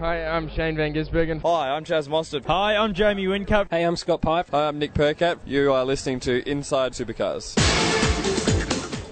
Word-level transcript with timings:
Hi, 0.00 0.24
I'm 0.24 0.48
Shane 0.48 0.76
Van 0.76 0.94
Gisbergen. 0.94 1.42
Hi, 1.42 1.76
I'm 1.76 1.84
Chaz 1.84 2.08
Mostert. 2.08 2.46
Hi, 2.46 2.74
I'm 2.74 2.94
Jamie 2.94 3.26
Whincup. 3.26 3.66
Hey, 3.70 3.82
I'm 3.82 3.96
Scott 3.96 4.22
Pye. 4.22 4.44
Hi, 4.50 4.66
I'm 4.66 4.78
Nick 4.78 4.94
Percat. 4.94 5.36
You 5.44 5.74
are 5.74 5.84
listening 5.84 6.20
to 6.20 6.42
Inside 6.48 6.92
Supercars. 6.92 7.54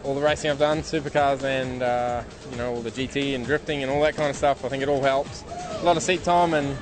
All 0.02 0.14
the 0.14 0.22
racing 0.22 0.50
I've 0.50 0.58
done, 0.58 0.78
supercars 0.78 1.44
and 1.44 1.82
uh, 1.82 2.22
you 2.50 2.56
know 2.56 2.72
all 2.72 2.80
the 2.80 2.90
GT 2.90 3.34
and 3.34 3.44
drifting 3.44 3.82
and 3.82 3.92
all 3.92 4.00
that 4.00 4.16
kind 4.16 4.30
of 4.30 4.36
stuff. 4.36 4.64
I 4.64 4.70
think 4.70 4.82
it 4.82 4.88
all 4.88 5.02
helps. 5.02 5.44
A 5.72 5.84
lot 5.84 5.98
of 5.98 6.02
seat 6.02 6.24
time 6.24 6.54
and 6.54 6.74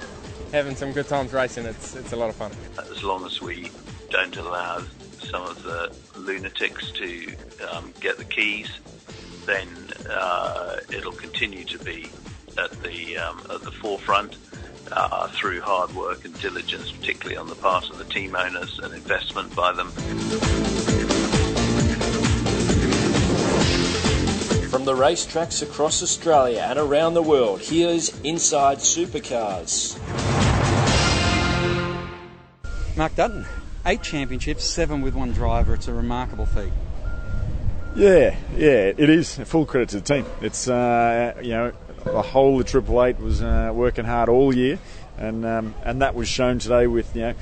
having 0.52 0.76
some 0.76 0.92
good 0.92 1.08
times 1.08 1.32
racing. 1.32 1.66
It's 1.66 1.96
it's 1.96 2.12
a 2.12 2.16
lot 2.16 2.30
of 2.30 2.36
fun. 2.36 2.52
As 2.78 3.02
long 3.02 3.26
as 3.26 3.42
we 3.42 3.72
don't 4.10 4.36
allow 4.36 4.84
some 5.18 5.42
of 5.42 5.60
the 5.64 5.92
lunatics 6.14 6.92
to 6.92 7.34
um, 7.72 7.92
get 7.98 8.18
the 8.18 8.24
keys, 8.24 8.70
then 9.46 9.66
uh, 10.08 10.76
it'll 10.92 11.10
continue 11.10 11.64
to 11.64 11.78
be 11.80 12.08
at 12.58 12.70
the 12.82 13.18
um, 13.18 13.40
at 13.50 13.62
the 13.62 13.70
forefront 13.70 14.36
uh, 14.92 15.28
through 15.28 15.60
hard 15.60 15.94
work 15.94 16.24
and 16.24 16.38
diligence, 16.40 16.90
particularly 16.92 17.36
on 17.36 17.48
the 17.48 17.54
part 17.54 17.90
of 17.90 17.98
the 17.98 18.04
team 18.04 18.34
owners 18.34 18.78
and 18.78 18.94
investment 18.94 19.54
by 19.54 19.72
them. 19.72 19.90
From 24.70 24.84
the 24.84 24.94
racetracks 24.94 25.62
across 25.62 26.02
Australia 26.02 26.66
and 26.68 26.78
around 26.78 27.14
the 27.14 27.22
world, 27.22 27.60
here's 27.60 28.18
Inside 28.20 28.78
Supercars. 28.78 29.96
Mark 32.96 33.14
Dutton, 33.14 33.46
eight 33.84 34.02
championships, 34.02 34.64
seven 34.64 35.02
with 35.02 35.14
one 35.14 35.32
driver. 35.32 35.74
It's 35.74 35.88
a 35.88 35.94
remarkable 35.94 36.46
feat. 36.46 36.72
Yeah, 37.94 38.36
yeah, 38.54 38.92
it 38.96 39.08
is. 39.08 39.36
Full 39.38 39.64
credit 39.64 39.88
to 39.90 40.00
the 40.00 40.14
team. 40.14 40.26
It's 40.42 40.68
uh, 40.68 41.34
you 41.42 41.50
know 41.50 41.72
the 42.06 42.22
whole 42.22 42.60
of 42.60 42.66
Triple 42.66 43.02
Eight 43.04 43.18
was 43.18 43.42
uh, 43.42 43.70
working 43.74 44.04
hard 44.04 44.28
all 44.28 44.54
year, 44.54 44.78
and 45.18 45.44
um, 45.44 45.74
and 45.84 46.00
that 46.02 46.14
was 46.14 46.28
shown 46.28 46.58
today 46.58 46.86
with 46.86 47.14
you 47.14 47.22
know 47.22 47.34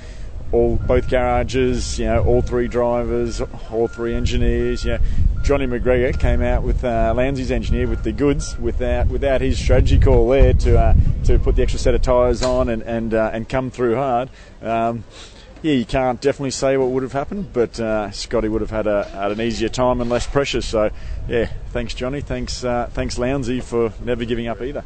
all 0.53 0.77
both 0.77 1.09
garages, 1.09 1.99
you 1.99 2.07
know 2.07 2.25
all 2.25 2.43
three 2.43 2.69
drivers, 2.69 3.41
all 3.71 3.89
three 3.89 4.15
engineers. 4.15 4.85
You 4.85 4.93
know, 4.93 4.99
Johnny 5.43 5.67
McGregor 5.67 6.19
came 6.19 6.43
out 6.43 6.63
with 6.63 6.85
uh, 6.85 7.15
engineer 7.17 7.87
with 7.87 8.03
the 8.03 8.13
goods 8.13 8.59
without 8.59 9.09
without 9.09 9.41
his 9.41 9.59
strategy 9.59 9.99
call 9.99 10.29
there 10.29 10.55
to 10.55 10.79
uh, 10.79 10.95
to 11.25 11.39
put 11.39 11.57
the 11.57 11.63
extra 11.63 11.79
set 11.79 11.95
of 11.95 12.03
tyres 12.03 12.43
on 12.43 12.69
and 12.69 12.83
and 12.83 13.15
uh, 13.15 13.31
and 13.33 13.49
come 13.49 13.71
through 13.71 13.97
hard. 13.97 14.31
Um, 14.63 15.05
yeah, 15.65 15.73
you 15.73 15.87
can't 15.87 16.21
definitely 16.21 16.51
say 16.51 16.77
what 16.77 16.91
would 16.91 17.03
have 17.03 17.15
happened, 17.15 17.51
but 17.55 17.81
uh, 17.81 18.11
Scotty 18.11 18.49
would 18.49 18.61
have 18.61 18.71
had, 18.71 18.87
a, 18.87 19.05
had 19.05 19.33
an 19.33 19.41
easier 19.41 19.71
time 19.71 20.03
and 20.03 20.11
less 20.11 20.27
pressure. 20.27 20.61
So, 20.61 20.91
yeah, 21.27 21.47
thanks 21.71 21.95
Johnny, 21.95 22.21
thanks 22.21 22.63
uh, 22.63 22.91
thanks 22.93 23.17
Lowndesy 23.17 23.63
for 23.63 23.95
never 24.05 24.27
giving 24.27 24.47
up 24.47 24.61
either. 24.61 24.85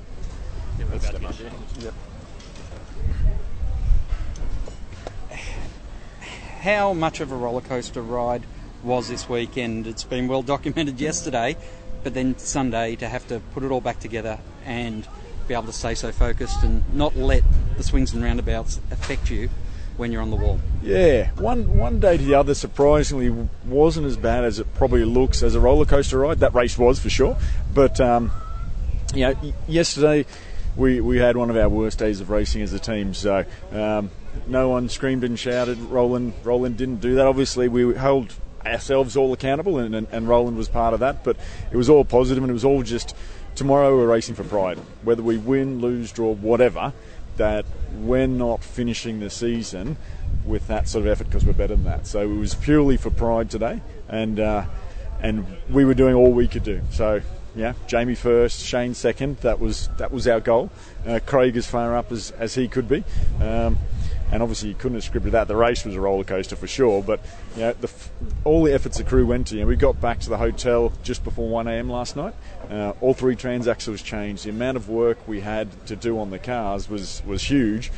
How 6.60 6.92
much 6.92 7.18
of 7.18 7.32
a 7.32 7.36
roller 7.36 7.60
coaster 7.60 8.00
ride 8.00 8.44
was 8.84 9.08
this 9.08 9.28
weekend? 9.28 9.88
It's 9.88 10.04
been 10.04 10.28
well 10.28 10.42
documented 10.42 11.00
yesterday, 11.00 11.56
but 12.04 12.14
then 12.14 12.38
Sunday 12.38 12.94
to 12.94 13.08
have 13.08 13.26
to 13.26 13.40
put 13.52 13.64
it 13.64 13.72
all 13.72 13.80
back 13.80 13.98
together 13.98 14.38
and 14.64 15.08
be 15.48 15.54
able 15.54 15.66
to 15.66 15.72
stay 15.72 15.96
so 15.96 16.12
focused 16.12 16.62
and 16.62 16.84
not 16.94 17.16
let 17.16 17.42
the 17.76 17.82
swings 17.82 18.12
and 18.14 18.22
roundabouts 18.22 18.80
affect 18.92 19.28
you 19.28 19.50
when 19.98 20.12
you're 20.12 20.22
on 20.22 20.30
the 20.30 20.36
wall. 20.36 20.58
Yeah, 20.82 21.30
one 21.32 21.76
one 21.76 22.00
day 22.00 22.16
to 22.16 22.22
the 22.22 22.34
other, 22.34 22.54
surprisingly, 22.54 23.30
wasn't 23.66 24.06
as 24.06 24.16
bad 24.16 24.44
as 24.44 24.58
it 24.58 24.72
probably 24.74 25.04
looks 25.04 25.42
as 25.42 25.54
a 25.54 25.60
roller 25.60 25.84
coaster 25.84 26.18
ride. 26.18 26.38
That 26.38 26.54
race 26.54 26.78
was 26.78 26.98
for 26.98 27.10
sure, 27.10 27.36
but 27.74 28.00
um, 28.00 28.30
you 29.14 29.26
know, 29.26 29.54
yesterday 29.66 30.24
we 30.76 31.00
we 31.00 31.18
had 31.18 31.36
one 31.36 31.50
of 31.50 31.56
our 31.56 31.68
worst 31.68 31.98
days 31.98 32.20
of 32.20 32.30
racing 32.30 32.62
as 32.62 32.72
a 32.72 32.78
team. 32.78 33.12
So 33.12 33.44
um, 33.72 34.10
no 34.46 34.68
one 34.68 34.88
screamed 34.88 35.24
and 35.24 35.38
shouted. 35.38 35.78
Roland 35.78 36.32
Roland 36.44 36.76
didn't 36.76 37.00
do 37.00 37.16
that. 37.16 37.26
Obviously, 37.26 37.68
we 37.68 37.94
held 37.94 38.32
ourselves 38.64 39.16
all 39.16 39.32
accountable, 39.32 39.78
and, 39.78 39.94
and, 39.94 40.06
and 40.12 40.28
Roland 40.28 40.56
was 40.56 40.68
part 40.68 40.94
of 40.94 41.00
that. 41.00 41.24
But 41.24 41.36
it 41.72 41.76
was 41.76 41.90
all 41.90 42.04
positive, 42.04 42.42
and 42.42 42.50
it 42.50 42.54
was 42.54 42.64
all 42.64 42.82
just 42.82 43.14
tomorrow 43.56 43.96
we're 43.96 44.06
racing 44.06 44.36
for 44.36 44.44
pride. 44.44 44.78
Whether 45.02 45.22
we 45.22 45.36
win, 45.36 45.80
lose, 45.80 46.12
draw, 46.12 46.32
whatever, 46.32 46.92
that 47.38 47.64
we're 47.94 48.26
not 48.26 48.62
finishing 48.62 49.20
the 49.20 49.30
season 49.30 49.96
with 50.44 50.68
that 50.68 50.88
sort 50.88 51.06
of 51.06 51.10
effort 51.10 51.24
because 51.24 51.44
we're 51.44 51.52
better 51.52 51.74
than 51.74 51.84
that. 51.84 52.06
So 52.06 52.20
it 52.20 52.36
was 52.36 52.54
purely 52.54 52.96
for 52.96 53.10
pride 53.10 53.50
today, 53.50 53.80
and 54.08 54.38
uh, 54.38 54.66
and 55.20 55.46
we 55.70 55.84
were 55.84 55.94
doing 55.94 56.14
all 56.14 56.32
we 56.32 56.48
could 56.48 56.64
do. 56.64 56.82
So 56.90 57.22
yeah, 57.54 57.74
Jamie 57.86 58.14
first, 58.14 58.64
Shane 58.64 58.94
second. 58.94 59.38
That 59.38 59.58
was 59.58 59.88
that 59.98 60.12
was 60.12 60.28
our 60.28 60.40
goal. 60.40 60.70
Uh, 61.06 61.20
Craig 61.24 61.56
as 61.56 61.66
far 61.66 61.96
up 61.96 62.12
as, 62.12 62.30
as 62.32 62.54
he 62.54 62.68
could 62.68 62.88
be. 62.88 63.04
Um, 63.40 63.78
and 64.30 64.42
obviously 64.42 64.68
you 64.68 64.74
couldn't 64.74 65.00
have 65.00 65.10
scripted 65.10 65.32
that. 65.32 65.48
The 65.48 65.56
race 65.56 65.84
was 65.84 65.94
a 65.94 66.00
roller 66.00 66.24
coaster 66.24 66.56
for 66.56 66.66
sure, 66.66 67.02
but 67.02 67.20
you 67.54 67.62
know, 67.62 67.72
the, 67.72 67.90
all 68.44 68.62
the 68.64 68.72
efforts 68.72 68.98
the 68.98 69.04
crew 69.04 69.26
went 69.26 69.48
to. 69.48 69.54
You 69.54 69.62
know, 69.62 69.66
we 69.66 69.76
got 69.76 70.00
back 70.00 70.20
to 70.20 70.30
the 70.30 70.36
hotel 70.36 70.92
just 71.02 71.24
before 71.24 71.48
1 71.48 71.66
a.m. 71.68 71.90
last 71.90 72.16
night. 72.16 72.34
Uh, 72.70 72.92
all 73.00 73.14
three 73.14 73.36
transaxles 73.36 74.02
changed. 74.02 74.44
The 74.44 74.50
amount 74.50 74.76
of 74.76 74.88
work 74.88 75.26
we 75.26 75.40
had 75.40 75.86
to 75.86 75.96
do 75.96 76.18
on 76.18 76.30
the 76.30 76.38
cars 76.38 76.88
was 76.88 77.22
was 77.26 77.42
huge, 77.42 77.90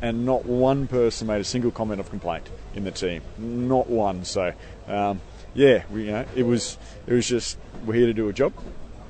and 0.00 0.24
not 0.24 0.46
one 0.46 0.86
person 0.86 1.26
made 1.26 1.40
a 1.40 1.44
single 1.44 1.70
comment 1.70 2.00
of 2.00 2.10
complaint 2.10 2.48
in 2.74 2.84
the 2.84 2.90
team. 2.90 3.22
Not 3.38 3.88
one. 3.88 4.24
So 4.24 4.52
um, 4.88 5.20
yeah, 5.54 5.84
we, 5.90 6.06
you 6.06 6.12
know, 6.12 6.24
it 6.34 6.44
was 6.44 6.78
it 7.06 7.12
was 7.12 7.26
just 7.28 7.58
we're 7.84 7.94
here 7.94 8.06
to 8.06 8.14
do 8.14 8.28
a 8.28 8.32
job. 8.32 8.52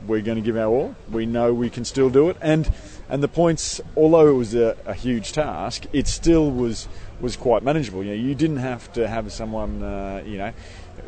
We're 0.06 0.20
going 0.20 0.36
to 0.36 0.42
give 0.42 0.56
our 0.56 0.66
all. 0.66 0.96
We 1.10 1.24
know 1.24 1.54
we 1.54 1.70
can 1.70 1.84
still 1.86 2.10
do 2.10 2.28
it, 2.28 2.36
and 2.42 2.70
and 3.08 3.22
the 3.22 3.28
points, 3.28 3.80
although 3.96 4.28
it 4.28 4.34
was 4.34 4.54
a, 4.54 4.76
a 4.86 4.94
huge 4.94 5.32
task, 5.32 5.86
it 5.92 6.06
still 6.08 6.50
was 6.50 6.88
was 7.20 7.36
quite 7.36 7.62
manageable. 7.62 8.02
You 8.02 8.10
know, 8.10 8.22
you 8.22 8.34
didn't 8.34 8.58
have 8.58 8.92
to 8.94 9.06
have 9.08 9.32
someone, 9.32 9.82
uh, 9.82 10.22
you 10.26 10.38
know, 10.38 10.52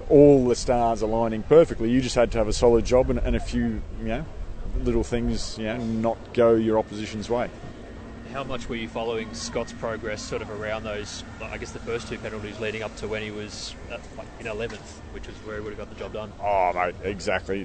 all 0.09 0.47
the 0.47 0.55
stars 0.55 1.03
aligning 1.03 1.43
perfectly. 1.43 1.91
You 1.91 2.01
just 2.01 2.15
had 2.15 2.31
to 2.33 2.39
have 2.39 2.49
a 2.49 2.53
solid 2.53 2.85
job 2.85 3.11
and, 3.11 3.19
and 3.19 3.35
a 3.35 3.41
few, 3.41 3.83
you 3.99 4.05
know, 4.05 4.25
little 4.83 5.05
things, 5.05 5.59
you 5.59 5.65
know, 5.65 5.79
not 5.79 6.17
go 6.33 6.55
your 6.55 6.79
opposition's 6.79 7.29
way. 7.29 7.51
How 8.37 8.45
much 8.45 8.69
were 8.69 8.77
you 8.77 8.87
following 8.87 9.33
Scott's 9.33 9.73
progress 9.73 10.21
sort 10.21 10.43
of 10.43 10.51
around 10.51 10.85
those, 10.85 11.25
I 11.41 11.57
guess, 11.57 11.71
the 11.71 11.79
first 11.79 12.07
two 12.07 12.19
penalties 12.19 12.61
leading 12.61 12.83
up 12.83 12.95
to 12.97 13.09
when 13.09 13.23
he 13.23 13.31
was 13.31 13.75
in 14.39 14.45
11th, 14.45 14.99
which 15.13 15.27
was 15.27 15.35
where 15.37 15.57
he 15.57 15.63
would 15.63 15.71
have 15.71 15.79
got 15.79 15.89
the 15.89 15.99
job 15.99 16.13
done? 16.13 16.31
Oh, 16.43 16.71
mate, 16.75 16.97
exactly. 17.03 17.65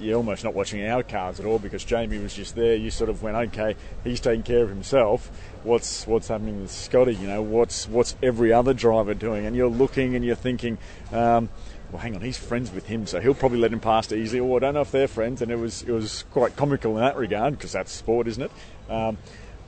You're 0.00 0.16
almost 0.16 0.42
not 0.42 0.54
watching 0.54 0.84
our 0.84 1.04
cards 1.04 1.38
at 1.38 1.46
all 1.46 1.60
because 1.60 1.84
Jamie 1.84 2.18
was 2.18 2.34
just 2.34 2.56
there. 2.56 2.74
You 2.74 2.90
sort 2.90 3.10
of 3.10 3.22
went, 3.22 3.36
okay, 3.36 3.76
he's 4.02 4.18
taking 4.18 4.42
care 4.42 4.64
of 4.64 4.70
himself. 4.70 5.30
What's 5.62 6.04
what's 6.04 6.26
happening 6.26 6.62
with 6.62 6.72
Scotty? 6.72 7.14
You 7.14 7.28
know, 7.28 7.40
what's 7.40 7.86
what's 7.86 8.16
every 8.24 8.52
other 8.52 8.74
driver 8.74 9.14
doing? 9.14 9.46
And 9.46 9.54
you're 9.54 9.70
looking 9.70 10.16
and 10.16 10.24
you're 10.24 10.34
thinking. 10.34 10.78
Um, 11.12 11.48
well, 11.92 12.02
hang 12.02 12.14
on, 12.16 12.22
he's 12.22 12.38
friends 12.38 12.72
with 12.72 12.86
him, 12.86 13.06
so 13.06 13.20
he'll 13.20 13.34
probably 13.34 13.58
let 13.58 13.72
him 13.72 13.80
past 13.80 14.12
easily. 14.12 14.40
Or 14.40 14.56
I 14.56 14.60
don't 14.60 14.74
know 14.74 14.80
if 14.80 14.90
they're 14.90 15.08
friends, 15.08 15.42
and 15.42 15.52
it 15.52 15.58
was 15.58 15.82
it 15.82 15.92
was 15.92 16.24
quite 16.32 16.56
comical 16.56 16.96
in 16.96 17.02
that 17.02 17.16
regard 17.16 17.56
because 17.56 17.70
that's 17.70 17.92
sport, 17.92 18.26
isn't 18.26 18.42
it? 18.42 18.50
Um, 18.92 19.16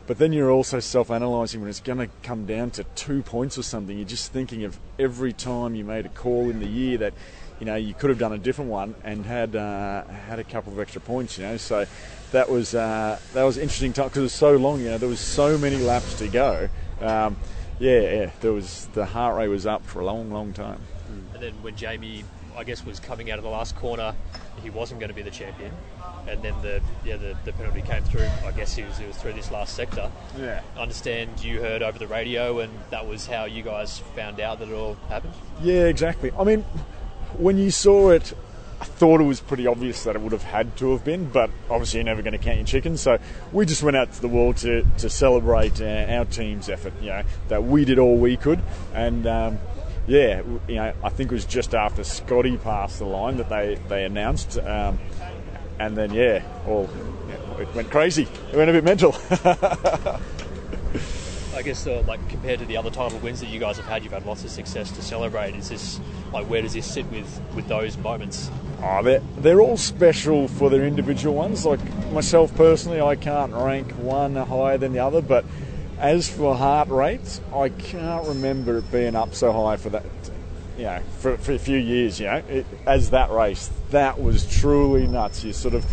but 0.07 0.19
then 0.19 0.33
you're 0.33 0.51
also 0.51 0.81
self-analysing 0.81 1.61
when 1.61 1.71
it's 1.71 1.81
going 1.81 1.99
to 1.99 2.09
come 2.23 2.47
down 2.47 2.71
to 2.73 2.85
two 2.95 3.23
points 3.23 3.57
or 3.57 3.63
something. 3.63 3.97
You're 3.97 4.07
just 4.07 4.33
thinking 4.33 4.65
of 4.65 4.79
every 4.99 5.33
time 5.33 5.75
you 5.75 5.85
made 5.85 6.07
a 6.07 6.11
call 6.11 6.51
in 6.51 6.61
the 6.61 6.67
year 6.67 6.99
that, 6.99 7.15
you 7.61 7.67
know, 7.67 7.77
you 7.77 7.95
could 7.95 8.11
have 8.11 8.19
done 8.19 8.33
a 8.33 8.39
different 8.39 8.71
one 8.71 8.95
and 9.05 9.25
had 9.25 9.55
uh, 9.55 10.05
had 10.05 10.39
a 10.39 10.45
couple 10.45 10.73
of 10.73 10.81
extra 10.81 11.01
points. 11.01 11.39
You 11.39 11.45
know, 11.45 11.57
so 11.57 11.87
that 12.33 12.51
was 12.51 12.75
uh, 12.75 13.19
that 13.35 13.45
was 13.45 13.59
interesting 13.59 13.93
time 13.93 14.09
because 14.09 14.19
it 14.19 14.23
was 14.23 14.33
so 14.33 14.57
long. 14.57 14.81
You 14.81 14.91
know, 14.91 14.99
there 14.99 15.09
was 15.09 15.21
so 15.21 15.57
many 15.57 15.77
laps 15.77 16.19
to 16.19 16.29
go. 16.29 16.69
Um, 17.01 17.37
yeah, 17.79 18.01
yeah, 18.01 18.31
there 18.41 18.53
was 18.53 18.89
the 18.95 19.07
heart 19.07 19.37
rate 19.37 19.49
was 19.49 19.67
up 19.67 19.85
for 19.85 20.01
a 20.01 20.05
long, 20.05 20.31
long 20.31 20.53
time. 20.53 20.81
And 21.35 21.43
then 21.43 21.55
when 21.63 21.75
Jamie, 21.77 22.25
I 22.57 22.65
guess, 22.65 22.85
was 22.85 23.01
coming 23.01 23.31
out 23.31 23.39
of 23.39 23.45
the 23.45 23.51
last 23.51 23.77
corner, 23.77 24.15
he 24.63 24.71
wasn't 24.71 25.01
going 25.01 25.09
to 25.09 25.15
be 25.15 25.23
the 25.23 25.31
champion. 25.31 25.73
And 26.29 26.41
then 26.43 26.55
the 26.63 26.81
yeah 27.05 27.17
the, 27.17 27.37
the 27.45 27.53
penalty 27.53 27.83
came 27.83 28.05
through. 28.05 28.29
I 28.47 28.53
guess 28.53 28.77
he 28.77 28.83
was, 28.85 29.01
it 29.01 29.09
was 29.09 29.17
through 29.17 29.33
this 29.33 29.51
last 29.51 29.75
sector. 29.75 30.11
Yeah. 30.39 30.61
I 30.77 30.81
understand 30.81 31.43
you 31.43 31.61
heard 31.61 31.83
over 31.83 31.99
the 31.99 32.07
radio, 32.07 32.61
and 32.61 32.73
that 32.91 33.07
was 33.07 33.27
how 33.27 33.45
you 33.45 33.63
guys 33.63 33.99
found 34.15 34.41
out 34.41 34.61
that 34.61 34.69
it 34.69 34.75
all 34.75 34.95
happened. 35.09 35.35
Yeah, 35.63 35.87
exactly. 35.87 36.31
I 36.39 36.45
mean, 36.45 36.63
when 37.39 37.59
you 37.59 37.71
saw 37.71 38.11
it, 38.11 38.35
I 38.81 38.85
thought 38.85 39.21
it 39.21 39.25
was 39.25 39.41
pretty 39.41 39.67
obvious 39.67 40.03
that 40.05 40.17
it 40.17 40.23
would 40.23 40.33
have 40.33 40.43
had 40.43 40.77
to 40.79 40.91
have 40.91 41.05
been, 41.05 41.29
but 41.29 41.51
obviously 41.71 41.99
you're 41.99 42.05
never 42.05 42.21
going 42.21 42.33
to 42.33 42.39
count 42.39 42.57
your 42.57 42.67
chickens. 42.67 43.01
So 43.01 43.19
we 43.53 43.65
just 43.65 43.83
went 43.83 43.97
out 43.97 44.13
to 44.13 44.21
the 44.21 44.29
wall 44.29 44.55
to, 44.55 44.85
to 44.99 45.09
celebrate 45.09 45.81
uh, 45.81 46.07
our 46.09 46.25
team's 46.25 46.69
effort. 46.69 46.93
You 47.01 47.11
know 47.11 47.23
that 47.49 47.63
we 47.63 47.85
did 47.85 47.99
all 48.01 48.17
we 48.17 48.37
could, 48.37 48.61
and 48.93 49.27
um, 49.27 49.59
yeah, 50.07 50.43
you 50.69 50.77
know 50.77 50.93
I 51.03 51.09
think 51.09 51.31
it 51.31 51.35
was 51.35 51.45
just 51.45 51.75
after 51.75 52.05
Scotty 52.05 52.57
passed 52.57 52.99
the 52.99 53.07
line 53.07 53.37
that 53.37 53.49
they 53.49 53.79
they 53.89 54.05
announced, 54.05 54.59
um, 54.59 54.99
and 55.79 55.97
then 55.97 56.13
yeah, 56.13 56.43
all 56.67 56.89
yeah, 57.29 57.61
it 57.61 57.75
went 57.75 57.91
crazy. 57.91 58.29
It 58.53 58.57
went 58.57 58.71
a 58.71 58.73
bit 58.73 58.85
mental. 58.85 59.15
I 61.55 61.63
guess 61.63 61.87
uh, 61.87 62.03
like 62.09 62.27
compared 62.29 62.59
to 62.59 62.65
the 62.65 62.77
other 62.77 62.91
title 62.91 63.19
wins 63.21 63.39
that 63.41 63.47
you 63.47 63.61
guys 63.61 63.77
have 63.77 63.87
had, 63.87 64.03
you've 64.03 64.13
had 64.13 64.27
lots 64.27 64.43
of 64.43 64.51
success 64.51 64.91
to 64.93 65.03
celebrate. 65.03 65.55
Is 65.55 65.69
this 65.69 66.01
like 66.33 66.47
where 66.47 66.63
does 66.63 66.73
this 66.73 66.91
sit 66.91 67.07
with 67.07 67.41
with 67.55 67.69
those 67.69 67.97
moments? 67.99 68.51
Oh, 68.83 69.01
they're, 69.05 69.23
they're 69.39 69.61
all 69.61 69.77
special 69.77 70.49
for 70.49 70.69
their 70.69 70.85
individual 70.85 71.37
ones. 71.37 71.65
Like 71.65 71.81
myself 72.11 72.53
personally, 72.57 73.01
I 73.01 73.15
can't 73.15 73.53
rank 73.53 73.93
one 73.93 74.35
higher 74.35 74.77
than 74.77 74.93
the 74.93 74.99
other, 74.99 75.23
but 75.23 75.45
as 75.99 76.29
for 76.29 76.55
heart 76.55 76.89
rates, 76.89 77.41
I 77.55 77.69
can't 77.69 78.27
remember 78.27 78.79
it 78.79 78.91
being 78.91 79.15
up 79.15 79.35
so 79.35 79.53
high 79.53 79.77
for 79.77 79.91
that, 79.91 80.05
you 80.77 80.85
know, 80.85 81.01
for, 81.19 81.37
for 81.37 81.53
a 81.53 81.59
few 81.59 81.79
years, 81.79 82.19
you 82.19 82.27
know, 82.27 82.43
it, 82.49 82.67
as 82.87 83.11
that 83.11 83.31
race. 83.31 83.71
That 83.91 84.21
was 84.21 84.47
truly 84.47 85.07
nuts. 85.07 85.45
You 85.45 85.53
sort 85.53 85.75
of, 85.75 85.85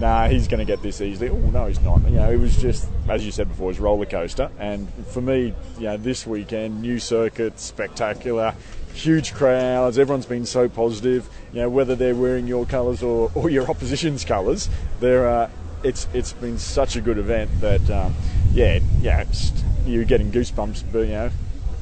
nah, 0.00 0.28
he's 0.28 0.48
going 0.48 0.58
to 0.58 0.64
get 0.64 0.82
this 0.82 1.00
easily. 1.00 1.30
Oh, 1.30 1.50
no, 1.50 1.66
he's 1.66 1.80
not. 1.80 2.02
You 2.02 2.16
know, 2.16 2.30
it 2.30 2.38
was 2.38 2.56
just, 2.56 2.88
as 3.08 3.24
you 3.24 3.32
said 3.32 3.48
before, 3.48 3.66
it 3.66 3.68
was 3.68 3.80
roller 3.80 4.06
coaster. 4.06 4.50
And 4.58 4.92
for 5.06 5.20
me, 5.20 5.54
you 5.78 5.84
know, 5.84 5.96
this 5.96 6.26
weekend, 6.26 6.82
new 6.82 6.98
circuit, 6.98 7.58
spectacular, 7.60 8.54
huge 8.92 9.34
crowds. 9.34 9.98
Everyone's 9.98 10.26
been 10.26 10.46
so 10.46 10.68
positive. 10.68 11.28
You 11.52 11.62
know, 11.62 11.70
whether 11.70 11.94
they're 11.94 12.14
wearing 12.14 12.46
your 12.46 12.66
colours 12.66 13.02
or, 13.02 13.30
or 13.34 13.48
your 13.48 13.70
opposition's 13.70 14.24
colours, 14.24 14.68
they're. 15.00 15.28
Uh, 15.28 15.50
it's 15.82 16.08
it's 16.12 16.32
been 16.32 16.58
such 16.58 16.96
a 16.96 17.00
good 17.00 17.18
event 17.18 17.50
that 17.60 17.88
um, 17.90 18.14
yeah 18.52 18.78
yeah 19.00 19.20
it's, 19.20 19.52
you're 19.86 20.04
getting 20.04 20.30
goosebumps 20.32 20.84
but 20.92 21.00
you 21.00 21.12
know 21.12 21.30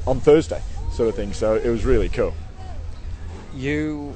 on 0.05 0.19
Thursday 0.19 0.61
sort 0.91 1.09
of 1.09 1.15
thing 1.15 1.33
so 1.33 1.55
it 1.55 1.69
was 1.69 1.85
really 1.85 2.09
cool 2.09 2.33
You 3.53 4.15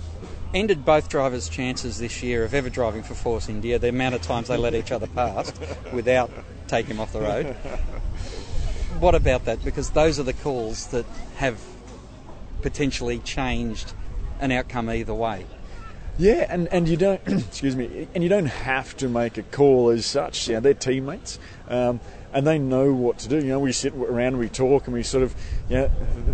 ended 0.53 0.83
both 0.85 1.09
drivers' 1.09 1.47
chances 1.49 1.97
this 1.99 2.21
year 2.21 2.43
of 2.43 2.53
ever 2.53 2.69
driving 2.69 3.03
for 3.03 3.13
Force 3.13 3.47
India. 3.49 3.79
The 3.79 3.89
amount 3.89 4.15
of 4.15 4.21
times 4.21 4.49
they 4.49 4.57
let 4.57 4.75
each 4.75 4.91
other 4.91 5.07
pass 5.07 5.53
without 5.93 6.29
taking 6.67 6.91
him 6.91 6.99
off 6.99 7.13
the 7.13 7.21
road. 7.21 7.55
What 8.99 9.15
about 9.15 9.45
that? 9.45 9.63
Because 9.63 9.91
those 9.91 10.19
are 10.19 10.23
the 10.23 10.33
calls 10.33 10.87
that 10.87 11.05
have 11.37 11.59
potentially 12.61 13.19
changed 13.19 13.93
an 14.39 14.51
outcome 14.51 14.89
either 14.89 15.13
way. 15.13 15.45
Yeah, 16.21 16.45
and, 16.49 16.67
and 16.67 16.87
you 16.87 16.97
don't 16.97 17.19
excuse 17.25 17.75
me, 17.75 18.07
and 18.13 18.23
you 18.23 18.29
don't 18.29 18.45
have 18.45 18.95
to 18.97 19.09
make 19.09 19.39
a 19.39 19.43
call 19.43 19.89
as 19.89 20.05
such. 20.05 20.47
You 20.47 20.53
know, 20.53 20.59
they're 20.59 20.75
teammates, 20.75 21.39
um, 21.67 21.99
and 22.31 22.45
they 22.45 22.59
know 22.59 22.93
what 22.93 23.17
to 23.19 23.27
do. 23.27 23.37
You 23.37 23.49
know, 23.49 23.59
we 23.59 23.71
sit 23.71 23.95
around, 23.95 24.37
we 24.37 24.47
talk, 24.47 24.85
and 24.85 24.93
we 24.93 25.01
sort 25.01 25.23
of, 25.23 25.33
you 25.67 25.77
know, 25.77 25.91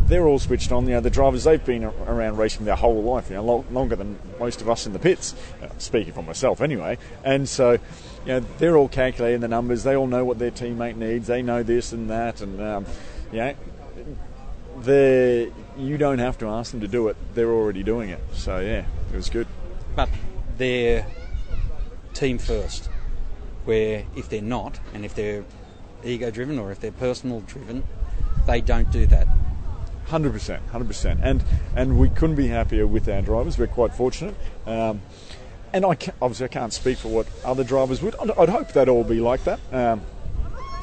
they're 0.08 0.28
all 0.28 0.40
switched 0.40 0.74
on. 0.74 0.88
You 0.88 0.96
know, 0.96 1.00
the 1.00 1.10
drivers 1.10 1.46
they've 1.46 1.64
been 1.64 1.86
around 1.86 2.38
racing 2.38 2.66
their 2.66 2.76
whole 2.76 3.02
life. 3.02 3.30
You 3.30 3.38
know, 3.38 3.46
lo- 3.46 3.66
longer 3.72 3.96
than 3.96 4.20
most 4.42 4.60
of 4.60 4.68
us 4.70 4.86
in 4.86 4.92
the 4.92 5.00
pits. 5.00 5.34
Uh, 5.64 5.70
speaking 5.78 6.12
for 6.12 6.22
myself, 6.22 6.60
anyway. 6.60 6.98
And 7.24 7.48
so, 7.48 7.72
you 7.72 7.80
know, 8.26 8.40
they're 8.58 8.76
all 8.76 8.90
calculating 8.90 9.40
the 9.40 9.48
numbers. 9.48 9.84
They 9.84 9.96
all 9.96 10.08
know 10.08 10.26
what 10.26 10.38
their 10.38 10.52
teammate 10.52 10.98
needs. 10.98 11.28
They 11.28 11.42
know 11.42 11.64
this 11.64 11.94
and 11.94 12.10
that, 12.10 12.42
and 12.42 12.62
um, 12.62 12.86
you 13.32 13.56
you 15.78 15.98
don't 15.98 16.20
have 16.20 16.38
to 16.40 16.50
ask 16.50 16.72
them 16.72 16.82
to 16.82 16.90
do 16.90 17.08
it. 17.08 17.16
They're 17.36 17.54
already 17.54 17.84
doing 17.84 18.10
it. 18.10 18.20
So 18.34 18.60
yeah, 18.60 18.84
it 19.14 19.16
was 19.16 19.30
good. 19.30 19.48
But 19.98 20.10
they're 20.58 21.08
team 22.14 22.38
first, 22.38 22.86
where 23.66 24.06
if 24.16 24.30
they're 24.30 24.42
not, 24.44 24.80
and 24.94 25.04
if 25.04 25.16
they're 25.16 25.44
ego 26.04 26.30
driven 26.30 26.60
or 26.60 26.72
if 26.72 26.80
they're 26.80 26.92
personal 26.92 27.42
driven, 27.42 27.84
they 28.46 28.62
don't 28.62 28.92
do 28.92 29.08
that. 29.08 29.28
Hundred 30.06 30.34
percent, 30.34 30.64
hundred 30.70 30.88
percent, 30.88 31.20
and 31.24 31.44
and 31.76 32.00
we 32.00 32.10
couldn't 32.10 32.36
be 32.36 32.48
happier 32.48 32.86
with 32.86 33.10
our 33.10 33.24
drivers. 33.24 33.58
We're 33.58 33.66
quite 33.66 33.92
fortunate, 33.92 34.36
um, 34.68 35.02
and 35.74 35.84
I 35.84 35.98
obviously 36.22 36.46
I 36.46 36.50
can't 36.50 36.72
speak 36.72 37.00
for 37.00 37.10
what 37.10 37.28
other 37.44 37.64
drivers 37.64 38.00
would. 38.04 38.16
I'd, 38.22 38.30
I'd 38.32 38.50
hope 38.50 38.72
they'd 38.74 38.88
all 38.90 39.04
be 39.04 39.20
like 39.20 39.44
that. 39.46 39.60
Um, 39.72 40.02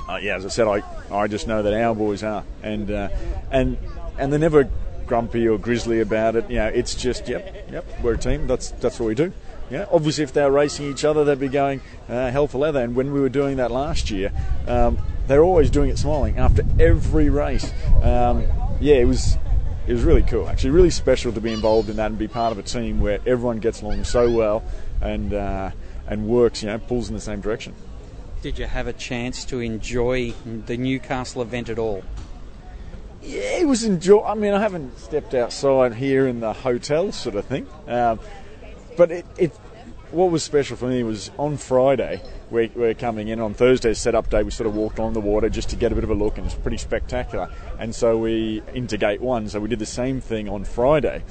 uh, 0.08 0.16
yeah, 0.16 0.34
as 0.34 0.44
I 0.44 0.48
said, 0.48 0.66
I, 0.66 0.82
I 1.10 1.28
just 1.28 1.46
know 1.46 1.62
that 1.62 1.72
our 1.72 1.94
boys 1.94 2.24
are, 2.24 2.44
and 2.64 2.90
uh, 2.90 3.08
and 3.52 3.78
and 4.18 4.32
they're 4.32 4.40
never 4.40 4.68
grumpy 5.06 5.46
or 5.46 5.58
grizzly 5.58 6.00
about 6.00 6.36
it. 6.36 6.48
You 6.50 6.56
know, 6.56 6.68
it's 6.68 6.94
just 6.94 7.28
yep, 7.28 7.68
yep, 7.70 7.84
we're 8.02 8.14
a 8.14 8.18
team. 8.18 8.46
That's 8.46 8.70
that's 8.72 8.98
what 8.98 9.06
we 9.06 9.14
do. 9.14 9.32
Yeah, 9.70 9.86
obviously, 9.90 10.24
if 10.24 10.32
they 10.32 10.42
were 10.42 10.50
racing 10.50 10.90
each 10.90 11.04
other, 11.04 11.24
they'd 11.24 11.38
be 11.38 11.48
going 11.48 11.80
uh, 12.08 12.30
hell 12.30 12.46
for 12.46 12.58
leather. 12.58 12.80
And 12.82 12.94
when 12.94 13.12
we 13.12 13.20
were 13.20 13.30
doing 13.30 13.56
that 13.56 13.70
last 13.70 14.10
year, 14.10 14.30
um, 14.68 14.98
they're 15.26 15.42
always 15.42 15.70
doing 15.70 15.88
it 15.88 15.98
smiling 15.98 16.38
after 16.38 16.64
every 16.78 17.30
race. 17.30 17.72
Um, 18.02 18.44
yeah, 18.80 18.96
it 18.96 19.06
was 19.06 19.36
it 19.86 19.92
was 19.92 20.02
really 20.02 20.22
cool. 20.22 20.48
Actually, 20.48 20.70
really 20.70 20.90
special 20.90 21.32
to 21.32 21.40
be 21.40 21.52
involved 21.52 21.88
in 21.88 21.96
that 21.96 22.06
and 22.06 22.18
be 22.18 22.28
part 22.28 22.52
of 22.52 22.58
a 22.58 22.62
team 22.62 23.00
where 23.00 23.20
everyone 23.26 23.58
gets 23.58 23.82
along 23.82 24.04
so 24.04 24.30
well 24.30 24.62
and 25.00 25.32
uh, 25.32 25.70
and 26.06 26.28
works. 26.28 26.62
You 26.62 26.68
know, 26.68 26.78
pulls 26.78 27.08
in 27.08 27.14
the 27.14 27.20
same 27.20 27.40
direction. 27.40 27.74
Did 28.42 28.58
you 28.58 28.66
have 28.66 28.86
a 28.86 28.92
chance 28.92 29.46
to 29.46 29.60
enjoy 29.60 30.34
the 30.44 30.76
Newcastle 30.76 31.40
event 31.40 31.70
at 31.70 31.78
all? 31.78 32.02
Yeah, 33.24 33.58
it 33.58 33.66
was 33.66 33.84
enjoy. 33.84 34.22
I 34.22 34.34
mean, 34.34 34.52
I 34.52 34.60
haven't 34.60 34.98
stepped 34.98 35.32
outside 35.32 35.94
here 35.94 36.26
in 36.28 36.40
the 36.40 36.52
hotel 36.52 37.10
sort 37.10 37.36
of 37.36 37.46
thing, 37.46 37.66
um, 37.88 38.20
but 38.98 39.10
it, 39.10 39.26
it. 39.38 39.50
What 40.10 40.30
was 40.30 40.44
special 40.44 40.76
for 40.76 40.86
me 40.86 41.02
was 41.02 41.30
on 41.38 41.56
Friday. 41.56 42.20
We're, 42.50 42.70
we're 42.74 42.94
coming 42.94 43.28
in 43.28 43.40
on 43.40 43.54
Thursday's 43.54 43.98
setup 43.98 44.30
day. 44.30 44.42
We 44.42 44.50
sort 44.50 44.68
of 44.68 44.76
walked 44.76 45.00
on 45.00 45.12
the 45.12 45.20
water 45.20 45.48
just 45.48 45.70
to 45.70 45.76
get 45.76 45.90
a 45.90 45.94
bit 45.94 46.04
of 46.04 46.10
a 46.10 46.14
look, 46.14 46.36
and 46.36 46.46
it's 46.46 46.54
pretty 46.54 46.76
spectacular. 46.76 47.50
And 47.78 47.94
so 47.94 48.18
we 48.18 48.62
into 48.74 48.98
gate 48.98 49.22
one. 49.22 49.48
So 49.48 49.58
we 49.58 49.68
did 49.68 49.78
the 49.78 49.86
same 49.86 50.20
thing 50.20 50.48
on 50.48 50.64
Friday, 50.64 51.24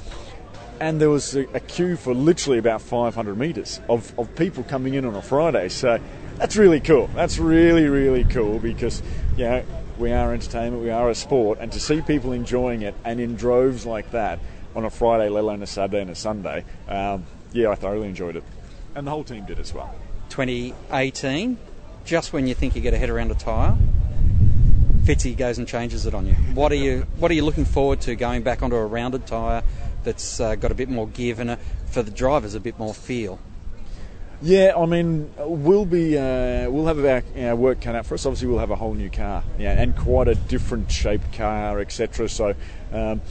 and 0.80 1.00
there 1.00 1.10
was 1.10 1.36
a, 1.36 1.46
a 1.54 1.60
queue 1.60 1.96
for 1.96 2.12
literally 2.12 2.58
about 2.58 2.82
500 2.82 3.38
metres 3.38 3.80
of, 3.88 4.12
of 4.18 4.34
people 4.34 4.64
coming 4.64 4.94
in 4.94 5.04
on 5.04 5.14
a 5.14 5.22
Friday. 5.22 5.68
So 5.68 6.00
that's 6.38 6.56
really 6.56 6.80
cool. 6.80 7.08
That's 7.14 7.38
really 7.38 7.86
really 7.86 8.24
cool 8.24 8.58
because 8.58 9.00
you 9.36 9.44
know 9.44 9.64
we 9.98 10.12
are 10.12 10.32
entertainment, 10.32 10.82
we 10.82 10.90
are 10.90 11.10
a 11.10 11.14
sport, 11.14 11.58
and 11.60 11.70
to 11.72 11.80
see 11.80 12.00
people 12.00 12.32
enjoying 12.32 12.82
it 12.82 12.94
and 13.04 13.20
in 13.20 13.36
droves 13.36 13.86
like 13.86 14.10
that 14.10 14.38
on 14.74 14.84
a 14.84 14.90
Friday, 14.90 15.28
let 15.28 15.40
alone 15.40 15.62
a 15.62 15.66
Saturday 15.66 16.00
and 16.00 16.10
a 16.10 16.14
Sunday, 16.14 16.64
um, 16.88 17.24
yeah, 17.52 17.70
I 17.70 17.74
thoroughly 17.74 18.08
enjoyed 18.08 18.36
it, 18.36 18.44
and 18.94 19.06
the 19.06 19.10
whole 19.10 19.24
team 19.24 19.44
did 19.44 19.58
as 19.58 19.72
well. 19.72 19.94
2018, 20.30 21.58
just 22.04 22.32
when 22.32 22.46
you 22.46 22.54
think 22.54 22.74
you 22.74 22.82
get 22.82 22.94
a 22.94 22.98
head 22.98 23.10
around 23.10 23.30
a 23.30 23.34
tyre, 23.34 23.76
Fitzy 25.04 25.36
goes 25.36 25.58
and 25.58 25.68
changes 25.68 26.06
it 26.06 26.14
on 26.14 26.26
you. 26.26 26.32
What 26.32 26.72
are 26.72 26.76
you 26.76 27.06
What 27.18 27.30
are 27.30 27.34
you 27.34 27.44
looking 27.44 27.66
forward 27.66 28.00
to 28.02 28.16
going 28.16 28.42
back 28.42 28.62
onto 28.62 28.74
a 28.74 28.86
rounded 28.86 29.26
tyre 29.26 29.62
that's 30.02 30.40
uh, 30.40 30.54
got 30.54 30.72
a 30.72 30.74
bit 30.74 30.88
more 30.88 31.06
give 31.06 31.40
and 31.40 31.50
a, 31.50 31.58
for 31.90 32.02
the 32.02 32.10
drivers 32.10 32.54
a 32.54 32.60
bit 32.60 32.78
more 32.78 32.94
feel? 32.94 33.38
Yeah, 34.44 34.74
I 34.76 34.84
mean, 34.84 35.32
we'll 35.38 35.86
be 35.86 36.18
uh, 36.18 36.68
we'll 36.68 36.84
have 36.84 37.02
our, 37.02 37.22
our 37.48 37.56
work 37.56 37.80
cut 37.80 37.94
out 37.94 38.04
for 38.04 38.12
us. 38.12 38.26
Obviously, 38.26 38.46
we'll 38.48 38.58
have 38.58 38.70
a 38.70 38.76
whole 38.76 38.92
new 38.92 39.08
car, 39.08 39.42
yeah, 39.58 39.72
and 39.72 39.96
quite 39.96 40.28
a 40.28 40.34
different 40.34 40.92
shaped 40.92 41.32
car, 41.32 41.80
etc. 41.80 42.28
So. 42.28 42.54
Um, 42.92 43.22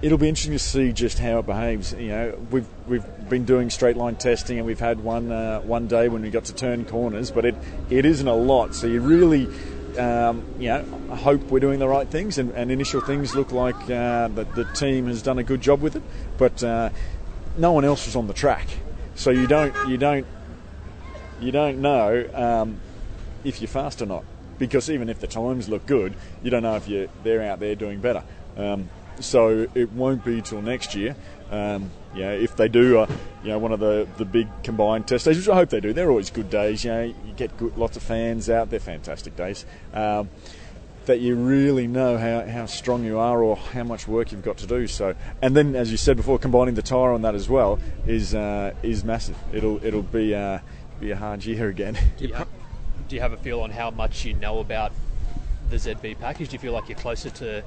It'll 0.00 0.16
be 0.16 0.28
interesting 0.28 0.52
to 0.52 0.60
see 0.60 0.92
just 0.92 1.18
how 1.18 1.40
it 1.40 1.46
behaves. 1.46 1.92
You 1.92 2.06
know, 2.06 2.38
we've 2.52 2.68
we've 2.86 3.28
been 3.28 3.44
doing 3.44 3.68
straight 3.68 3.96
line 3.96 4.14
testing, 4.14 4.56
and 4.56 4.64
we've 4.64 4.78
had 4.78 5.00
one 5.00 5.32
uh, 5.32 5.60
one 5.62 5.88
day 5.88 6.08
when 6.08 6.22
we 6.22 6.30
got 6.30 6.44
to 6.44 6.54
turn 6.54 6.84
corners, 6.84 7.32
but 7.32 7.44
it, 7.44 7.56
it 7.90 8.04
isn't 8.04 8.28
a 8.28 8.32
lot. 8.32 8.76
So 8.76 8.86
you 8.86 9.00
really 9.00 9.48
um, 9.98 10.44
you 10.56 10.68
know, 10.68 10.84
I 11.10 11.16
hope 11.16 11.42
we're 11.50 11.58
doing 11.58 11.80
the 11.80 11.88
right 11.88 12.06
things, 12.06 12.38
and, 12.38 12.52
and 12.52 12.70
initial 12.70 13.00
things 13.00 13.34
look 13.34 13.50
like 13.50 13.74
uh, 13.90 14.28
that 14.28 14.54
the 14.54 14.66
team 14.66 15.08
has 15.08 15.20
done 15.20 15.40
a 15.40 15.42
good 15.42 15.60
job 15.60 15.80
with 15.80 15.96
it. 15.96 16.02
But 16.36 16.62
uh, 16.62 16.90
no 17.56 17.72
one 17.72 17.84
else 17.84 18.06
was 18.06 18.14
on 18.14 18.28
the 18.28 18.34
track, 18.34 18.68
so 19.16 19.30
you 19.32 19.48
don't 19.48 19.74
you 19.88 19.96
don't 19.96 20.28
you 21.40 21.52
don't 21.52 21.80
know 21.80 22.28
um, 22.34 22.80
if 23.44 23.60
you're 23.60 23.68
fast 23.68 24.02
or 24.02 24.06
not. 24.06 24.24
Because 24.58 24.90
even 24.90 25.08
if 25.08 25.20
the 25.20 25.28
times 25.28 25.68
look 25.68 25.86
good, 25.86 26.14
you 26.42 26.50
don't 26.50 26.64
know 26.64 26.74
if 26.74 26.88
you 26.88 27.08
they're 27.22 27.42
out 27.42 27.60
there 27.60 27.76
doing 27.76 28.00
better. 28.00 28.24
Um, 28.56 28.88
so 29.20 29.68
it 29.74 29.92
won't 29.92 30.24
be 30.24 30.42
till 30.42 30.62
next 30.62 30.94
year. 30.94 31.14
Um, 31.50 31.90
if 32.14 32.56
they 32.56 32.68
do, 32.68 32.98
uh, 32.98 33.06
you 33.42 33.50
know, 33.50 33.58
one 33.58 33.72
of 33.72 33.80
the, 33.80 34.08
the 34.16 34.24
big 34.24 34.48
combined 34.62 35.06
test 35.06 35.24
days, 35.24 35.36
which 35.36 35.48
I 35.48 35.54
hope 35.54 35.70
they 35.70 35.80
do. 35.80 35.92
They're 35.92 36.10
always 36.10 36.30
good 36.30 36.50
days. 36.50 36.84
You 36.84 36.90
know, 36.90 37.02
you 37.02 37.32
get 37.36 37.56
good, 37.56 37.76
lots 37.76 37.96
of 37.96 38.02
fans 38.02 38.50
out. 38.50 38.70
They're 38.70 38.80
fantastic 38.80 39.36
days. 39.36 39.64
Um, 39.92 40.28
that 41.06 41.20
you 41.20 41.34
really 41.36 41.86
know 41.86 42.18
how, 42.18 42.44
how 42.46 42.66
strong 42.66 43.02
you 43.02 43.18
are 43.18 43.42
or 43.42 43.56
how 43.56 43.82
much 43.82 44.06
work 44.06 44.30
you've 44.30 44.42
got 44.42 44.58
to 44.58 44.66
do. 44.66 44.86
So, 44.86 45.14
and 45.40 45.56
then 45.56 45.74
as 45.74 45.90
you 45.90 45.96
said 45.96 46.16
before, 46.16 46.38
combining 46.38 46.74
the 46.74 46.82
tyre 46.82 47.12
on 47.12 47.22
that 47.22 47.34
as 47.34 47.48
well 47.48 47.78
is 48.06 48.34
uh, 48.34 48.74
is 48.82 49.04
massive. 49.04 49.36
It'll 49.52 49.82
it'll 49.84 50.02
be 50.02 50.34
uh, 50.34 50.58
be 51.00 51.10
a 51.10 51.16
hard 51.16 51.44
year 51.44 51.68
again. 51.68 51.98
Do 52.16 52.26
you, 52.26 52.34
have, 52.34 52.48
do 53.08 53.16
you 53.16 53.22
have 53.22 53.32
a 53.32 53.36
feel 53.36 53.60
on 53.60 53.70
how 53.70 53.90
much 53.90 54.24
you 54.24 54.34
know 54.34 54.58
about 54.58 54.92
the 55.70 55.76
ZB 55.76 56.18
package? 56.18 56.48
Do 56.48 56.54
you 56.54 56.58
feel 56.58 56.72
like 56.72 56.88
you're 56.88 56.98
closer 56.98 57.30
to 57.30 57.62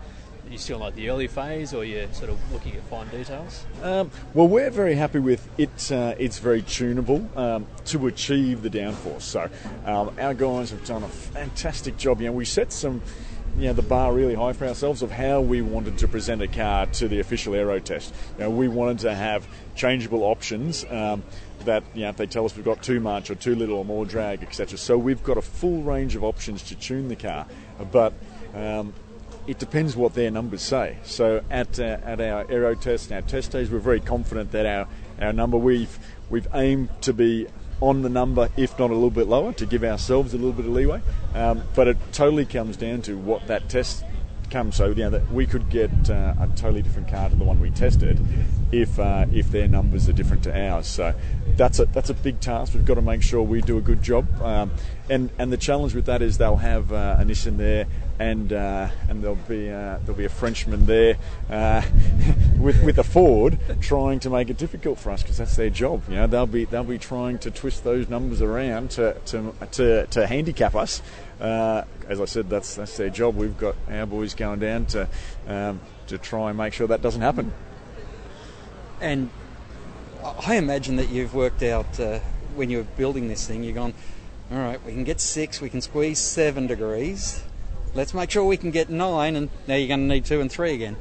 you 0.49 0.57
still 0.57 0.77
in 0.77 0.83
like 0.83 0.95
the 0.95 1.09
early 1.09 1.27
phase, 1.27 1.73
or 1.73 1.85
you're 1.85 2.11
sort 2.13 2.29
of 2.29 2.51
looking 2.51 2.75
at 2.75 2.81
fine 2.83 3.07
details? 3.09 3.65
Um, 3.81 4.11
well, 4.33 4.47
we're 4.47 4.69
very 4.69 4.95
happy 4.95 5.19
with 5.19 5.47
it. 5.57 5.91
Uh, 5.91 6.15
it's 6.17 6.39
very 6.39 6.61
tunable 6.61 7.29
um, 7.35 7.67
to 7.85 8.07
achieve 8.07 8.61
the 8.61 8.69
downforce. 8.69 9.21
So 9.21 9.49
um, 9.85 10.13
our 10.19 10.33
guys 10.33 10.71
have 10.71 10.85
done 10.85 11.03
a 11.03 11.07
fantastic 11.07 11.97
job. 11.97 12.21
You 12.21 12.27
know, 12.27 12.33
we 12.33 12.45
set 12.45 12.71
some. 12.71 13.01
You 13.57 13.67
know, 13.67 13.73
the 13.73 13.81
bar 13.81 14.13
really 14.13 14.33
high 14.35 14.53
for 14.53 14.65
ourselves 14.65 15.01
of 15.01 15.11
how 15.11 15.41
we 15.41 15.61
wanted 15.61 15.97
to 15.99 16.07
present 16.07 16.41
a 16.41 16.47
car 16.47 16.85
to 16.85 17.07
the 17.07 17.19
official 17.19 17.53
aero 17.53 17.79
test. 17.79 18.13
You 18.37 18.45
know, 18.45 18.49
we 18.49 18.67
wanted 18.67 18.99
to 18.99 19.13
have 19.13 19.45
changeable 19.75 20.23
options 20.23 20.85
um, 20.89 21.23
that 21.65 21.83
you 21.93 22.01
know 22.01 22.09
if 22.09 22.17
they 22.17 22.27
tell 22.27 22.45
us 22.45 22.55
we've 22.55 22.65
got 22.65 22.81
too 22.81 22.99
much 22.99 23.29
or 23.29 23.35
too 23.35 23.55
little 23.55 23.77
or 23.77 23.85
more 23.85 24.05
drag, 24.05 24.41
etc. 24.41 24.77
So 24.77 24.97
we've 24.97 25.23
got 25.23 25.37
a 25.37 25.41
full 25.41 25.83
range 25.83 26.15
of 26.15 26.23
options 26.23 26.63
to 26.63 26.75
tune 26.75 27.07
the 27.07 27.15
car, 27.15 27.45
but 27.91 28.13
Um, 28.53 28.93
it 29.47 29.57
depends 29.57 29.95
what 29.95 30.13
their 30.13 30.29
numbers 30.29 30.61
say. 30.61 30.97
So 31.03 31.43
at 31.49 31.79
uh, 31.79 31.97
at 32.03 32.21
our 32.21 32.45
aero 32.49 32.75
test 32.75 33.09
and 33.09 33.15
our 33.15 33.27
test 33.27 33.51
days, 33.51 33.71
we're 33.71 33.79
very 33.79 33.99
confident 33.99 34.51
that 34.51 34.65
our, 34.65 34.87
our 35.19 35.33
number 35.33 35.57
we've 35.57 35.97
we've 36.29 36.47
aimed 36.53 36.89
to 37.01 37.13
be 37.13 37.47
on 37.81 38.03
the 38.03 38.09
number, 38.09 38.49
if 38.55 38.77
not 38.79 38.91
a 38.91 38.93
little 38.93 39.09
bit 39.09 39.27
lower, 39.27 39.51
to 39.53 39.65
give 39.65 39.83
ourselves 39.83 40.33
a 40.33 40.37
little 40.37 40.53
bit 40.53 40.65
of 40.65 40.71
leeway. 40.71 41.01
Um, 41.33 41.63
but 41.75 41.87
it 41.87 41.97
totally 42.11 42.45
comes 42.45 42.77
down 42.77 43.01
to 43.03 43.17
what 43.17 43.47
that 43.47 43.67
test 43.69 44.05
comes. 44.51 44.75
So 44.75 44.89
you 44.89 44.95
know, 44.95 45.09
that 45.09 45.31
we 45.31 45.47
could 45.47 45.69
get 45.69 45.91
uh, 46.09 46.35
a 46.39 46.47
totally 46.55 46.81
different 46.81 47.09
car 47.09 47.29
to 47.29 47.35
the 47.35 47.43
one 47.43 47.59
we 47.59 47.71
tested 47.71 48.19
if 48.71 48.99
uh, 48.99 49.25
if 49.33 49.49
their 49.49 49.67
numbers 49.67 50.07
are 50.07 50.13
different 50.13 50.43
to 50.43 50.69
ours. 50.69 50.87
So 50.87 51.13
that's 51.55 51.79
a 51.79 51.85
that's 51.85 52.09
a 52.09 52.13
big 52.13 52.39
task. 52.39 52.73
We've 52.73 52.85
got 52.85 52.95
to 52.95 53.01
make 53.01 53.23
sure 53.23 53.41
we 53.41 53.61
do 53.61 53.77
a 53.77 53.81
good 53.81 54.03
job. 54.03 54.27
Um, 54.41 54.71
and 55.09 55.31
and 55.39 55.51
the 55.51 55.57
challenge 55.57 55.95
with 55.95 56.05
that 56.05 56.21
is 56.21 56.37
they'll 56.37 56.57
have 56.57 56.91
uh, 56.93 57.17
a 57.19 57.23
Nissan 57.23 57.57
there 57.57 57.87
and 58.19 58.53
uh, 58.53 58.89
and 59.09 59.23
there'll 59.23 59.35
be 59.35 59.69
uh, 59.69 59.97
there'll 59.99 60.17
be 60.17 60.25
a 60.25 60.29
Frenchman 60.29 60.85
there 60.85 61.17
uh, 61.49 61.81
with 62.61 62.83
with 62.83 62.97
a 62.97 63.03
Ford 63.03 63.57
trying 63.79 64.19
to 64.21 64.29
make 64.29 64.49
it 64.49 64.57
difficult 64.57 64.99
for 64.99 65.11
us 65.11 65.21
because 65.21 65.37
that's 65.37 65.55
their 65.55 65.69
job. 65.69 66.03
You 66.07 66.15
know, 66.15 66.27
they'll 66.27 66.45
be 66.45 66.65
they'll 66.65 66.83
be 66.83 66.97
trying 66.97 67.39
to 67.39 67.51
twist 67.51 67.83
those 67.83 68.09
numbers 68.09 68.41
around 68.41 68.91
to 68.91 69.15
to 69.25 69.53
to, 69.71 70.07
to 70.07 70.27
handicap 70.27 70.75
us. 70.75 71.01
Uh, 71.39 71.83
as 72.07 72.21
I 72.21 72.25
said, 72.25 72.49
that's 72.49 72.75
that's 72.75 72.97
their 72.97 73.09
job. 73.09 73.35
We've 73.35 73.57
got 73.57 73.75
our 73.89 74.05
boys 74.05 74.33
going 74.33 74.59
down 74.59 74.85
to 74.87 75.07
um, 75.47 75.81
to 76.07 76.17
try 76.17 76.49
and 76.49 76.57
make 76.57 76.73
sure 76.73 76.87
that 76.87 77.01
doesn't 77.01 77.21
happen. 77.21 77.53
And 78.99 79.29
I 80.23 80.55
imagine 80.55 80.97
that 80.97 81.09
you've 81.09 81.33
worked 81.33 81.63
out 81.63 81.99
uh, 81.99 82.19
when 82.55 82.69
you're 82.69 82.83
building 82.83 83.27
this 83.27 83.47
thing, 83.47 83.63
you've 83.63 83.75
gone. 83.75 83.93
All 84.51 84.57
right, 84.57 84.83
we 84.85 84.91
can 84.91 85.05
get 85.05 85.21
six, 85.21 85.61
we 85.61 85.69
can 85.69 85.79
squeeze 85.81 86.19
seven 86.19 86.67
degrees 86.67 87.41
let's 87.93 88.13
make 88.13 88.31
sure 88.31 88.43
we 88.43 88.57
can 88.57 88.71
get 88.71 88.89
nine, 88.89 89.35
and 89.35 89.49
now 89.67 89.75
you're 89.75 89.87
going 89.87 90.07
to 90.07 90.13
need 90.13 90.25
two 90.25 90.41
and 90.41 90.51
three 90.51 90.73
again. 90.73 90.95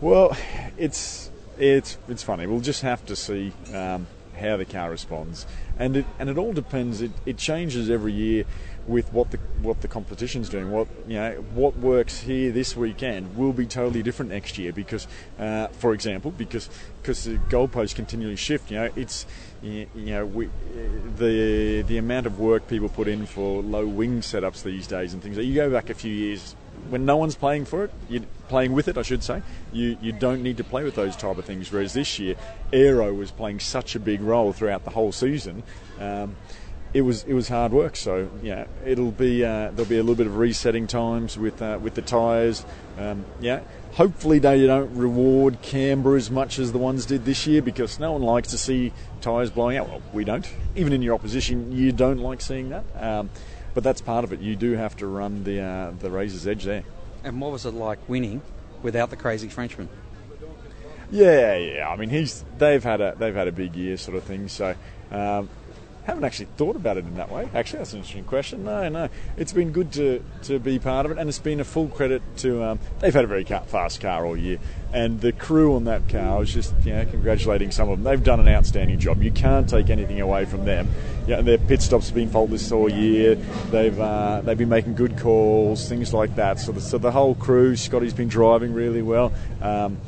Well, 0.00 0.34
it's 0.78 1.30
it's 1.58 1.98
it's 2.08 2.22
funny. 2.22 2.46
We'll 2.46 2.60
just 2.60 2.80
have 2.80 3.04
to 3.06 3.16
see 3.16 3.52
um, 3.74 4.06
how 4.38 4.56
the 4.56 4.64
car 4.64 4.90
responds, 4.90 5.46
and 5.78 5.94
it 5.98 6.06
and 6.18 6.30
it 6.30 6.38
all 6.38 6.54
depends. 6.54 7.02
It, 7.02 7.10
it 7.26 7.36
changes 7.36 7.90
every 7.90 8.14
year 8.14 8.46
with 8.86 9.12
what 9.12 9.30
the 9.30 9.36
what 9.60 9.82
the 9.82 9.88
competition's 9.88 10.48
doing. 10.48 10.70
What 10.70 10.88
you 11.06 11.16
know, 11.16 11.32
what 11.52 11.76
works 11.76 12.20
here 12.20 12.50
this 12.50 12.74
weekend 12.74 13.36
will 13.36 13.52
be 13.52 13.66
totally 13.66 14.02
different 14.02 14.30
next 14.30 14.56
year 14.56 14.72
because, 14.72 15.06
uh, 15.38 15.66
for 15.66 15.92
example, 15.92 16.30
because 16.30 16.70
because 17.02 17.24
the 17.24 17.36
goalposts 17.50 17.94
continually 17.94 18.36
shift. 18.36 18.70
You 18.70 18.78
know, 18.78 18.90
it's 18.96 19.26
you, 19.60 19.86
know 19.94 20.24
we, 20.24 20.48
the 21.18 21.82
the 21.86 21.98
amount 21.98 22.24
of 22.24 22.40
work 22.40 22.66
people 22.68 22.88
put 22.88 23.06
in 23.06 23.26
for 23.26 23.62
low 23.62 23.86
wing 23.86 24.22
setups 24.22 24.62
these 24.62 24.86
days 24.86 25.12
and 25.12 25.22
things. 25.22 25.36
You 25.36 25.54
go 25.54 25.70
back 25.70 25.90
a 25.90 25.94
few 25.94 26.12
years 26.12 26.56
when 26.88 27.04
no 27.04 27.16
one's 27.16 27.36
playing 27.36 27.64
for 27.64 27.84
it, 27.84 27.92
you 28.08 28.24
playing 28.48 28.72
with 28.72 28.88
it, 28.88 28.98
I 28.98 29.02
should 29.02 29.22
say. 29.22 29.42
You 29.72 29.96
you 30.00 30.12
don't 30.12 30.42
need 30.42 30.56
to 30.56 30.64
play 30.64 30.82
with 30.84 30.94
those 30.94 31.16
type 31.16 31.38
of 31.38 31.44
things. 31.44 31.70
Whereas 31.70 31.92
this 31.92 32.18
year, 32.18 32.36
aero 32.72 33.12
was 33.14 33.30
playing 33.30 33.60
such 33.60 33.94
a 33.94 34.00
big 34.00 34.20
role 34.20 34.52
throughout 34.52 34.84
the 34.84 34.90
whole 34.90 35.12
season. 35.12 35.62
Um, 35.98 36.36
it 36.92 37.02
was 37.02 37.24
it 37.24 37.34
was 37.34 37.48
hard 37.48 37.72
work. 37.72 37.96
So 37.96 38.28
yeah, 38.42 38.66
it'll 38.84 39.12
be 39.12 39.44
uh, 39.44 39.70
there'll 39.70 39.88
be 39.88 39.98
a 39.98 40.02
little 40.02 40.16
bit 40.16 40.26
of 40.26 40.36
resetting 40.36 40.86
times 40.86 41.38
with 41.38 41.62
uh, 41.62 41.78
with 41.80 41.94
the 41.94 42.02
tyres. 42.02 42.64
Um, 42.98 43.24
yeah, 43.40 43.60
hopefully 43.92 44.38
they 44.38 44.66
don't 44.66 44.94
reward 44.94 45.62
camber 45.62 46.16
as 46.16 46.30
much 46.30 46.58
as 46.58 46.72
the 46.72 46.78
ones 46.78 47.06
did 47.06 47.24
this 47.24 47.46
year 47.46 47.62
because 47.62 47.98
no 47.98 48.12
one 48.12 48.22
likes 48.22 48.50
to 48.50 48.58
see 48.58 48.92
tyres 49.20 49.50
blowing 49.50 49.76
out. 49.76 49.88
Well, 49.88 50.02
we 50.12 50.24
don't. 50.24 50.48
Even 50.74 50.92
in 50.92 51.02
your 51.02 51.14
opposition, 51.14 51.72
you 51.72 51.92
don't 51.92 52.18
like 52.18 52.40
seeing 52.40 52.70
that. 52.70 52.84
Um, 52.98 53.30
but 53.74 53.84
that's 53.84 54.00
part 54.00 54.24
of 54.24 54.32
it. 54.32 54.40
You 54.40 54.56
do 54.56 54.72
have 54.72 54.96
to 54.98 55.06
run 55.06 55.44
the 55.44 55.60
uh, 55.60 55.92
the 55.98 56.10
razor's 56.10 56.46
edge 56.46 56.64
there. 56.64 56.84
And 57.22 57.40
what 57.40 57.52
was 57.52 57.66
it 57.66 57.74
like 57.74 57.98
winning 58.08 58.42
without 58.82 59.10
the 59.10 59.16
crazy 59.16 59.48
Frenchman? 59.48 59.88
Yeah, 61.10 61.56
yeah. 61.56 61.88
I 61.88 61.96
mean, 61.96 62.10
he's 62.10 62.44
they've 62.58 62.82
had 62.82 63.00
a 63.00 63.14
they've 63.18 63.34
had 63.34 63.48
a 63.48 63.52
big 63.52 63.76
year, 63.76 63.96
sort 63.96 64.16
of 64.16 64.24
thing. 64.24 64.48
So 64.48 64.74
um, 65.10 65.48
haven't 66.04 66.24
actually 66.24 66.48
thought 66.56 66.76
about 66.76 66.96
it 66.96 67.04
in 67.04 67.14
that 67.14 67.30
way. 67.30 67.48
Actually, 67.54 67.78
that's 67.78 67.92
an 67.92 67.98
interesting 67.98 68.24
question. 68.24 68.64
No, 68.64 68.88
no, 68.88 69.08
it's 69.36 69.52
been 69.52 69.72
good 69.72 69.92
to, 69.92 70.22
to 70.44 70.58
be 70.58 70.78
part 70.78 71.06
of 71.06 71.12
it, 71.12 71.18
and 71.18 71.28
it's 71.28 71.38
been 71.38 71.60
a 71.60 71.64
full 71.64 71.88
credit 71.88 72.22
to. 72.38 72.62
Um, 72.62 72.78
they've 73.00 73.14
had 73.14 73.24
a 73.24 73.28
very 73.28 73.44
fast 73.44 74.00
car 74.00 74.24
all 74.24 74.36
year, 74.36 74.58
and 74.92 75.20
the 75.20 75.32
crew 75.32 75.76
on 75.76 75.84
that 75.84 76.08
car. 76.08 76.36
I 76.36 76.38
was 76.38 76.52
just 76.52 76.74
you 76.84 76.92
know 76.92 77.04
congratulating 77.04 77.70
some 77.70 77.88
of 77.88 77.98
them. 77.98 78.04
They've 78.04 78.22
done 78.22 78.40
an 78.40 78.48
outstanding 78.48 78.98
job. 78.98 79.22
You 79.22 79.30
can't 79.30 79.68
take 79.68 79.90
anything 79.90 80.20
away 80.20 80.44
from 80.44 80.64
them. 80.64 80.88
Yeah, 81.26 81.42
their 81.42 81.58
pit 81.58 81.82
stops 81.82 82.06
have 82.06 82.14
been 82.14 82.30
faultless 82.30 82.72
all 82.72 82.88
year. 82.88 83.34
They've 83.70 83.98
uh, 83.98 84.40
they've 84.42 84.58
been 84.58 84.68
making 84.68 84.94
good 84.94 85.18
calls, 85.18 85.88
things 85.88 86.14
like 86.14 86.34
that. 86.36 86.58
So 86.58 86.72
the, 86.72 86.80
so 86.80 86.98
the 86.98 87.12
whole 87.12 87.34
crew, 87.34 87.76
Scotty's 87.76 88.14
been 88.14 88.28
driving 88.28 88.72
really 88.72 89.02
well. 89.02 89.32
Um, 89.60 89.98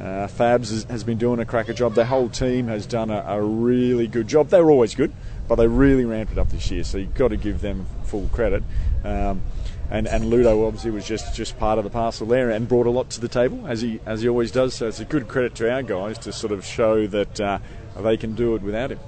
uh, 0.00 0.26
Fabs 0.28 0.70
has, 0.70 0.84
has, 0.84 1.04
been 1.04 1.18
doing 1.18 1.40
a 1.40 1.44
cracker 1.44 1.74
job. 1.74 1.94
The 1.94 2.06
whole 2.06 2.30
team 2.30 2.68
has 2.68 2.86
done 2.86 3.10
a, 3.10 3.22
a, 3.26 3.42
really 3.42 4.06
good 4.06 4.28
job. 4.28 4.48
They 4.48 4.62
were 4.62 4.70
always 4.70 4.94
good, 4.94 5.12
but 5.46 5.56
they 5.56 5.66
really 5.66 6.06
ramped 6.06 6.32
it 6.32 6.38
up 6.38 6.48
this 6.48 6.70
year. 6.70 6.84
So 6.84 6.96
you've 6.96 7.14
got 7.14 7.28
to 7.28 7.36
give 7.36 7.60
them 7.60 7.84
full 8.04 8.26
credit. 8.32 8.62
Um, 9.04 9.42
and, 9.90 10.06
and 10.08 10.30
Ludo 10.30 10.66
obviously 10.66 10.90
was 10.90 11.06
just, 11.06 11.34
just 11.34 11.58
part 11.58 11.76
of 11.76 11.84
the 11.84 11.90
parcel 11.90 12.26
there 12.26 12.48
and 12.50 12.66
brought 12.66 12.86
a 12.86 12.90
lot 12.90 13.10
to 13.10 13.20
the 13.20 13.28
table 13.28 13.66
as 13.66 13.82
he 13.82 14.00
as 14.06 14.22
he 14.22 14.28
always 14.28 14.50
does. 14.50 14.72
So 14.72 14.88
it's 14.88 15.00
a 15.00 15.04
good 15.04 15.28
credit 15.28 15.54
to 15.56 15.70
our 15.70 15.82
guys 15.82 16.16
to 16.18 16.32
sort 16.32 16.52
of 16.52 16.64
show 16.64 17.06
that 17.08 17.40
uh, 17.40 17.58
they 18.00 18.16
can 18.16 18.34
do 18.34 18.54
it 18.54 18.62
without 18.62 18.92
him. 18.92 19.00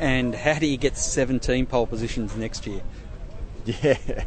And 0.00 0.34
how 0.34 0.58
do 0.58 0.66
you 0.66 0.78
get 0.78 0.96
17 0.96 1.66
pole 1.66 1.86
positions 1.86 2.36
next 2.36 2.66
year? 2.66 2.82
Yeah. 3.82 4.24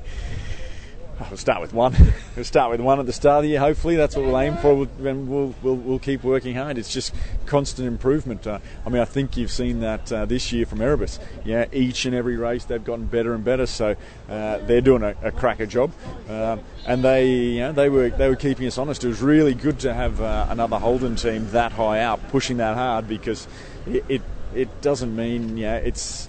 We'll 1.30 1.38
start 1.38 1.62
with 1.62 1.74
one. 1.74 1.96
we'll 2.36 2.46
start 2.46 2.72
with 2.72 2.82
one 2.82 3.00
at 3.00 3.06
the 3.06 3.13
start 3.13 3.40
of 3.40 3.44
the 3.44 3.50
year. 3.50 3.60
Hopefully, 3.60 3.96
that's 3.96 4.16
what 4.16 4.25
we'll 4.25 4.40
aim 4.40 4.58
for. 4.58 4.88
And 5.08 5.28
we'll, 5.30 5.54
we'll, 5.62 5.75
we'll 5.75 6.00
keep 6.00 6.24
working 6.24 6.56
hard. 6.56 6.78
It's 6.78 6.92
just 6.92 7.13
constant 7.46 7.88
improvement. 7.88 8.48
Uh, 8.48 8.60
I 8.86 8.90
mean, 8.90 9.01
I 9.01 9.06
think 9.06 9.38
you've 9.38 9.51
seen 9.51 9.82
that 9.82 10.12
uh, 10.12 10.25
this 10.25 10.51
year 10.51 10.66
from 10.66 10.82
Erebus. 10.82 11.20
Yeah, 11.46 11.66
each 11.72 12.06
and 12.06 12.16
every 12.16 12.38
race 12.38 12.66
they've 12.66 12.84
gotten 12.84 13.06
better 13.06 13.34
and 13.34 13.44
better. 13.44 13.66
So 13.66 13.96
uh, 14.30 14.58
they're 14.60 14.82
doing 14.82 15.04
a, 15.04 15.16
a 15.22 15.32
cracker 15.32 15.66
job, 15.66 15.92
um, 16.30 16.62
and 16.86 17.04
they 17.04 17.30
you 17.30 17.60
know, 17.60 17.72
they 17.72 17.90
were 17.90 18.10
they 18.10 18.30
were 18.30 18.36
keeping 18.36 18.68
us 18.68 18.78
honest. 18.78 19.04
It 19.04 19.10
was 19.10 19.22
really 19.22 19.54
good 19.54 19.80
to 19.82 19.94
have 19.94 20.22
uh, 20.22 20.48
another 20.50 20.80
Holden 20.80 21.16
team 21.16 21.50
that 21.51 21.72
high 21.74 22.01
up 22.01 22.20
pushing 22.30 22.58
that 22.58 22.75
hard 22.75 23.08
because 23.08 23.48
it, 23.86 24.04
it 24.08 24.22
it 24.54 24.82
doesn't 24.82 25.16
mean 25.16 25.56
yeah 25.56 25.78
it's 25.78 26.28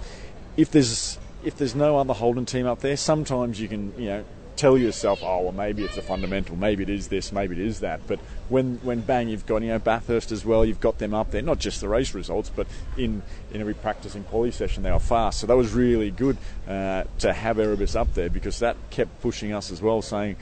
if 0.57 0.71
there's 0.71 1.19
if 1.45 1.57
there's 1.57 1.75
no 1.75 1.99
other 1.99 2.15
Holden 2.15 2.47
team 2.47 2.67
up 2.67 2.81
there, 2.81 2.97
sometimes 2.97 3.61
you 3.61 3.69
can 3.69 3.93
you 3.99 4.07
know 4.07 4.25
tell 4.57 4.77
yourself, 4.77 5.21
oh, 5.23 5.43
well, 5.43 5.53
maybe 5.53 5.85
it's 5.85 5.97
a 5.97 6.03
fundamental, 6.03 6.57
maybe 6.57 6.83
it 6.83 6.91
is 6.91 7.09
this, 7.09 7.33
maybe 7.33 7.55
it 7.61 7.67
is 7.67 7.81
that. 7.81 8.01
But 8.07 8.21
when, 8.49 8.79
when 8.83 9.01
bang, 9.01 9.29
you've 9.29 9.47
got, 9.47 9.63
you 9.63 9.69
know, 9.69 9.79
Bathurst 9.79 10.33
as 10.33 10.45
well, 10.45 10.65
you've 10.65 10.81
got 10.81 10.99
them 10.99 11.15
up 11.15 11.31
there, 11.31 11.43
not 11.43 11.59
just 11.59 11.81
the 11.81 11.89
race 11.89 12.15
results, 12.15 12.51
but 12.55 12.67
in, 12.97 13.23
in 13.53 13.61
every 13.61 13.75
practice 13.75 14.15
and 14.15 14.27
quality 14.27 14.53
session, 14.53 14.83
they 14.83 14.91
are 14.91 15.01
fast. 15.01 15.41
So 15.41 15.47
that 15.47 15.57
was 15.57 15.73
really 15.73 16.11
good 16.11 16.37
uh, 16.69 17.05
to 17.19 17.33
have 17.33 17.59
Erebus 17.59 17.97
up 17.97 18.15
there 18.15 18.31
because 18.31 18.59
that 18.61 18.77
kept 18.91 19.21
pushing 19.21 19.53
us 19.53 19.71
as 19.71 19.81
well, 19.81 20.03
saying, 20.03 20.37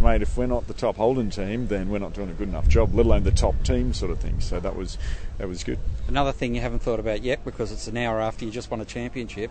mate, 0.00 0.22
if 0.22 0.36
we're 0.36 0.46
not 0.46 0.66
the 0.66 0.74
top 0.74 0.96
Holden 0.96 1.30
team, 1.30 1.68
then 1.68 1.88
we're 1.88 1.98
not 1.98 2.14
doing 2.14 2.30
a 2.30 2.34
good 2.34 2.48
enough 2.48 2.68
job, 2.68 2.94
let 2.94 3.06
alone 3.06 3.24
the 3.24 3.30
top 3.30 3.62
team 3.64 3.92
sort 3.92 4.10
of 4.10 4.18
thing. 4.20 4.40
So 4.40 4.60
that 4.60 4.76
was, 4.76 4.98
that 5.38 5.48
was 5.48 5.64
good. 5.64 5.78
Another 6.08 6.32
thing 6.32 6.54
you 6.54 6.60
haven't 6.60 6.80
thought 6.80 7.00
about 7.00 7.22
yet, 7.22 7.44
because 7.44 7.72
it's 7.72 7.86
an 7.86 7.96
hour 7.96 8.20
after 8.20 8.44
you 8.44 8.50
just 8.50 8.70
won 8.70 8.80
a 8.80 8.84
championship, 8.84 9.50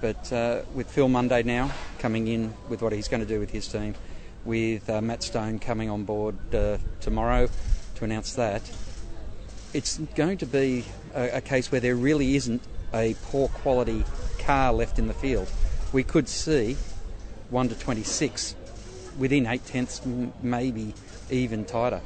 but 0.00 0.32
uh, 0.32 0.62
with 0.74 0.90
Phil 0.90 1.08
Munday 1.08 1.42
now 1.42 1.70
coming 1.98 2.28
in 2.28 2.54
with 2.68 2.82
what 2.82 2.92
he's 2.92 3.08
going 3.08 3.20
to 3.20 3.26
do 3.26 3.40
with 3.40 3.50
his 3.50 3.66
team, 3.68 3.94
with 4.44 4.88
uh, 4.88 5.00
Matt 5.00 5.22
Stone 5.22 5.58
coming 5.58 5.90
on 5.90 6.04
board 6.04 6.36
uh, 6.54 6.78
tomorrow 7.00 7.48
to 7.96 8.04
announce 8.04 8.34
that, 8.34 8.62
it's 9.74 9.98
going 10.14 10.38
to 10.38 10.46
be 10.46 10.84
a, 11.14 11.38
a, 11.38 11.40
case 11.40 11.70
where 11.70 11.80
there 11.80 11.94
really 11.94 12.36
isn't 12.36 12.62
a 12.94 13.14
poor 13.24 13.48
quality 13.48 14.04
car 14.38 14.72
left 14.72 14.98
in 14.98 15.08
the 15.08 15.14
field. 15.14 15.50
We 15.92 16.04
could 16.04 16.28
see 16.28 16.76
1 17.50 17.68
to 17.68 17.78
26 17.78 18.54
within 19.18 19.46
8 19.46 19.66
tenths, 19.66 20.00
maybe 20.42 20.94
even 21.30 21.64
tighter. 21.64 22.00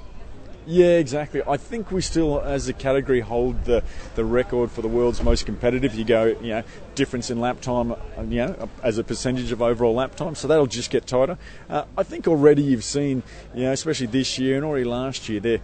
Yeah, 0.64 0.98
exactly. 0.98 1.42
I 1.46 1.56
think 1.56 1.90
we 1.90 2.00
still, 2.02 2.40
as 2.40 2.68
a 2.68 2.72
category, 2.72 3.20
hold 3.20 3.64
the, 3.64 3.82
the 4.14 4.24
record 4.24 4.70
for 4.70 4.80
the 4.80 4.88
world's 4.88 5.20
most 5.22 5.44
competitive. 5.44 5.94
You 5.94 6.04
go, 6.04 6.26
you 6.40 6.50
know, 6.50 6.62
difference 6.94 7.30
in 7.30 7.40
lap 7.40 7.60
time, 7.60 7.92
uh, 7.92 7.96
you 8.28 8.46
know, 8.46 8.68
as 8.82 8.96
a 8.98 9.04
percentage 9.04 9.50
of 9.50 9.60
overall 9.60 9.94
lap 9.94 10.14
time. 10.14 10.36
So 10.36 10.46
that'll 10.46 10.68
just 10.68 10.90
get 10.90 11.06
tighter. 11.06 11.36
Uh, 11.68 11.84
I 11.98 12.04
think 12.04 12.28
already 12.28 12.62
you've 12.62 12.84
seen, 12.84 13.24
you 13.54 13.64
know, 13.64 13.72
especially 13.72 14.06
this 14.06 14.38
year 14.38 14.56
and 14.56 14.64
already 14.64 14.84
last 14.84 15.28
year, 15.28 15.40
there 15.40 15.60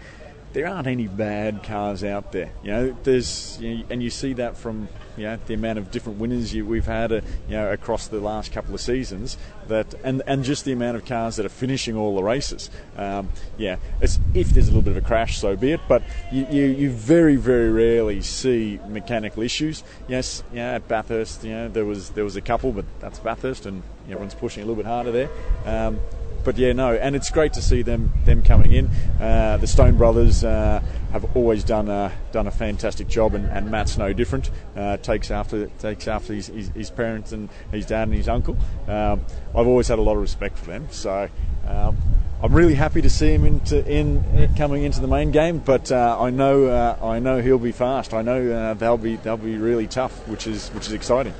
there 0.52 0.66
aren't 0.66 0.86
any 0.86 1.06
bad 1.06 1.62
cars 1.62 2.02
out 2.02 2.32
there. 2.32 2.50
You 2.62 2.70
know, 2.70 2.96
there's 3.04 3.58
you 3.60 3.76
know, 3.76 3.84
and 3.90 4.02
you 4.02 4.10
see 4.10 4.32
that 4.34 4.56
from 4.56 4.88
you 5.18 5.26
know 5.26 5.38
the 5.46 5.54
amount 5.54 5.78
of 5.78 5.90
different 5.90 6.18
winners 6.18 6.54
you, 6.54 6.64
we've 6.64 6.86
had, 6.86 7.12
uh, 7.12 7.20
you 7.48 7.56
know, 7.56 7.72
across 7.72 8.08
the 8.08 8.20
last 8.20 8.52
couple 8.52 8.74
of 8.74 8.80
seasons. 8.80 9.36
That 9.66 9.94
and 10.02 10.22
and 10.26 10.44
just 10.44 10.64
the 10.64 10.72
amount 10.72 10.96
of 10.96 11.04
cars 11.04 11.36
that 11.36 11.44
are 11.44 11.50
finishing 11.50 11.96
all 11.96 12.16
the 12.16 12.22
races. 12.22 12.70
Um, 12.96 13.28
yeah, 13.56 13.76
it's 14.00 14.18
if 14.34 14.50
there's 14.50 14.68
a 14.68 14.70
little 14.70 14.82
bit 14.82 14.96
of 14.96 15.04
a 15.04 15.06
crash, 15.06 15.38
so 15.38 15.56
be 15.56 15.72
it. 15.72 15.80
But 15.88 16.02
you, 16.32 16.46
you, 16.50 16.64
you 16.64 16.90
very 16.90 17.36
very 17.36 17.70
rarely 17.70 18.22
see 18.22 18.80
mechanical 18.88 19.42
issues. 19.42 19.82
Yes, 20.06 20.42
yeah, 20.52 20.74
at 20.74 20.88
Bathurst, 20.88 21.44
you 21.44 21.50
know, 21.50 21.68
there 21.68 21.84
was 21.84 22.10
there 22.10 22.24
was 22.24 22.36
a 22.36 22.40
couple, 22.40 22.72
but 22.72 22.86
that's 23.00 23.18
Bathurst, 23.18 23.66
and 23.66 23.82
everyone's 24.06 24.34
pushing 24.34 24.62
a 24.62 24.66
little 24.66 24.82
bit 24.82 24.86
harder 24.86 25.12
there. 25.12 25.28
Um, 25.66 26.00
but 26.44 26.56
yeah, 26.58 26.72
no, 26.72 26.94
and 26.94 27.14
it's 27.16 27.30
great 27.30 27.52
to 27.54 27.62
see 27.62 27.82
them 27.82 28.12
them 28.24 28.42
coming 28.42 28.72
in. 28.72 28.86
Uh, 29.20 29.56
the 29.58 29.66
Stone 29.66 29.96
brothers 29.96 30.44
uh, 30.44 30.82
have 31.12 31.36
always 31.36 31.64
done 31.64 31.88
a 31.88 32.12
done 32.32 32.46
a 32.46 32.50
fantastic 32.50 33.08
job, 33.08 33.34
and, 33.34 33.46
and 33.46 33.70
Matt's 33.70 33.98
no 33.98 34.12
different. 34.12 34.50
Uh, 34.76 34.96
takes 34.98 35.30
after 35.30 35.66
takes 35.78 36.08
after 36.08 36.34
his, 36.34 36.48
his, 36.48 36.68
his, 36.70 36.90
parents 36.90 37.32
and 37.32 37.48
his 37.70 37.86
dad 37.86 38.08
and 38.08 38.16
his 38.16 38.28
uncle. 38.28 38.56
Um, 38.86 39.24
I've 39.54 39.66
always 39.66 39.88
had 39.88 39.98
a 39.98 40.02
lot 40.02 40.14
of 40.14 40.22
respect 40.22 40.58
for 40.58 40.66
them, 40.66 40.88
so. 40.90 41.28
Um, 41.66 41.96
I'm 42.40 42.54
really 42.54 42.74
happy 42.74 43.02
to 43.02 43.10
see 43.10 43.32
him 43.32 43.44
into, 43.44 43.84
in, 43.84 44.24
in 44.36 44.54
coming 44.54 44.84
into 44.84 45.00
the 45.00 45.08
main 45.08 45.32
game, 45.32 45.58
but 45.58 45.90
uh, 45.90 46.16
I 46.20 46.30
know 46.30 46.66
uh, 46.66 46.96
I 47.02 47.18
know 47.18 47.42
he'll 47.42 47.58
be 47.58 47.72
fast. 47.72 48.14
I 48.14 48.22
know 48.22 48.52
uh, 48.52 48.74
they'll 48.74 48.96
be 48.96 49.16
they'll 49.16 49.36
be 49.36 49.56
really 49.56 49.88
tough, 49.88 50.12
which 50.28 50.46
is 50.46 50.68
which 50.68 50.86
is 50.86 50.92
exciting. 50.92 51.34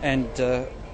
And 0.00 0.28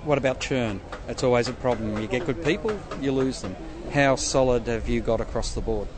what 0.06 0.18
about 0.18 0.40
churn? 0.40 0.80
It's 1.08 1.24
always 1.24 1.48
a 1.48 1.52
problem. 1.52 2.00
You 2.00 2.06
get 2.06 2.24
good 2.24 2.42
people, 2.44 2.78
you 3.00 3.12
lose 3.12 3.42
them. 3.42 3.56
How 3.92 4.16
solid 4.16 4.66
have 4.68 4.88
you 4.88 5.00
got 5.00 5.20
across 5.20 5.54
the 5.54 5.60
board? 5.60 5.88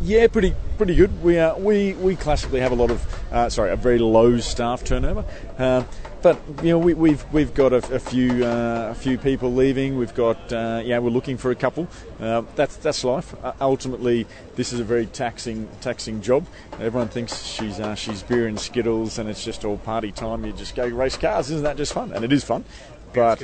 Yeah, 0.00 0.26
pretty 0.26 0.54
pretty 0.76 0.96
good. 0.96 1.22
We 1.22 1.38
uh, 1.38 1.56
we 1.56 1.94
we 1.94 2.16
classically 2.16 2.60
have 2.60 2.72
a 2.72 2.74
lot 2.74 2.90
of 2.90 3.32
uh, 3.32 3.48
sorry 3.48 3.70
a 3.70 3.76
very 3.76 3.98
low 3.98 4.38
staff 4.38 4.82
turnover, 4.82 5.24
uh, 5.56 5.84
but 6.20 6.36
you 6.62 6.70
know 6.70 6.78
we, 6.78 6.92
have 6.92 6.98
we've, 6.98 7.32
we've 7.32 7.54
got 7.54 7.72
a, 7.72 7.76
a 7.94 8.00
few 8.00 8.44
uh, 8.44 8.88
a 8.90 8.94
few 8.94 9.18
people 9.18 9.54
leaving. 9.54 9.96
We've 9.96 10.14
got 10.14 10.52
uh, 10.52 10.82
yeah 10.84 10.98
we're 10.98 11.10
looking 11.10 11.36
for 11.36 11.52
a 11.52 11.54
couple. 11.54 11.86
Uh, 12.20 12.42
that's 12.56 12.74
that's 12.76 13.04
life. 13.04 13.36
ultimately, 13.60 14.26
this 14.56 14.72
is 14.72 14.80
a 14.80 14.84
very 14.84 15.06
taxing 15.06 15.68
taxing 15.80 16.20
job. 16.20 16.44
Everyone 16.80 17.08
thinks 17.08 17.44
she's 17.44 17.80
she's 17.94 18.24
beer 18.24 18.48
and 18.48 18.58
skittles 18.58 19.18
and 19.18 19.28
it's 19.30 19.44
just 19.44 19.64
all 19.64 19.78
party 19.78 20.10
time. 20.10 20.44
You 20.44 20.52
just 20.52 20.74
go 20.74 20.86
race 20.88 21.16
cars. 21.16 21.50
Isn't 21.50 21.62
that 21.62 21.76
just 21.76 21.92
fun? 21.92 22.12
And 22.12 22.24
it 22.24 22.32
is 22.32 22.42
fun 22.42 22.64
but 23.14 23.42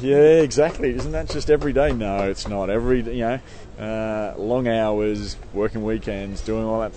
yeah, 0.00 0.40
exactly. 0.40 0.90
Isn't 0.90 1.12
that 1.12 1.28
just 1.28 1.50
every 1.50 1.72
day? 1.72 1.92
No, 1.92 2.28
it's 2.28 2.48
not. 2.48 2.70
Every 2.70 3.02
you 3.02 3.20
know, 3.20 3.40
uh, 3.78 4.34
long 4.36 4.68
hours, 4.68 5.36
working 5.52 5.84
weekends, 5.84 6.40
doing 6.42 6.64
all 6.64 6.80
that 6.80 6.92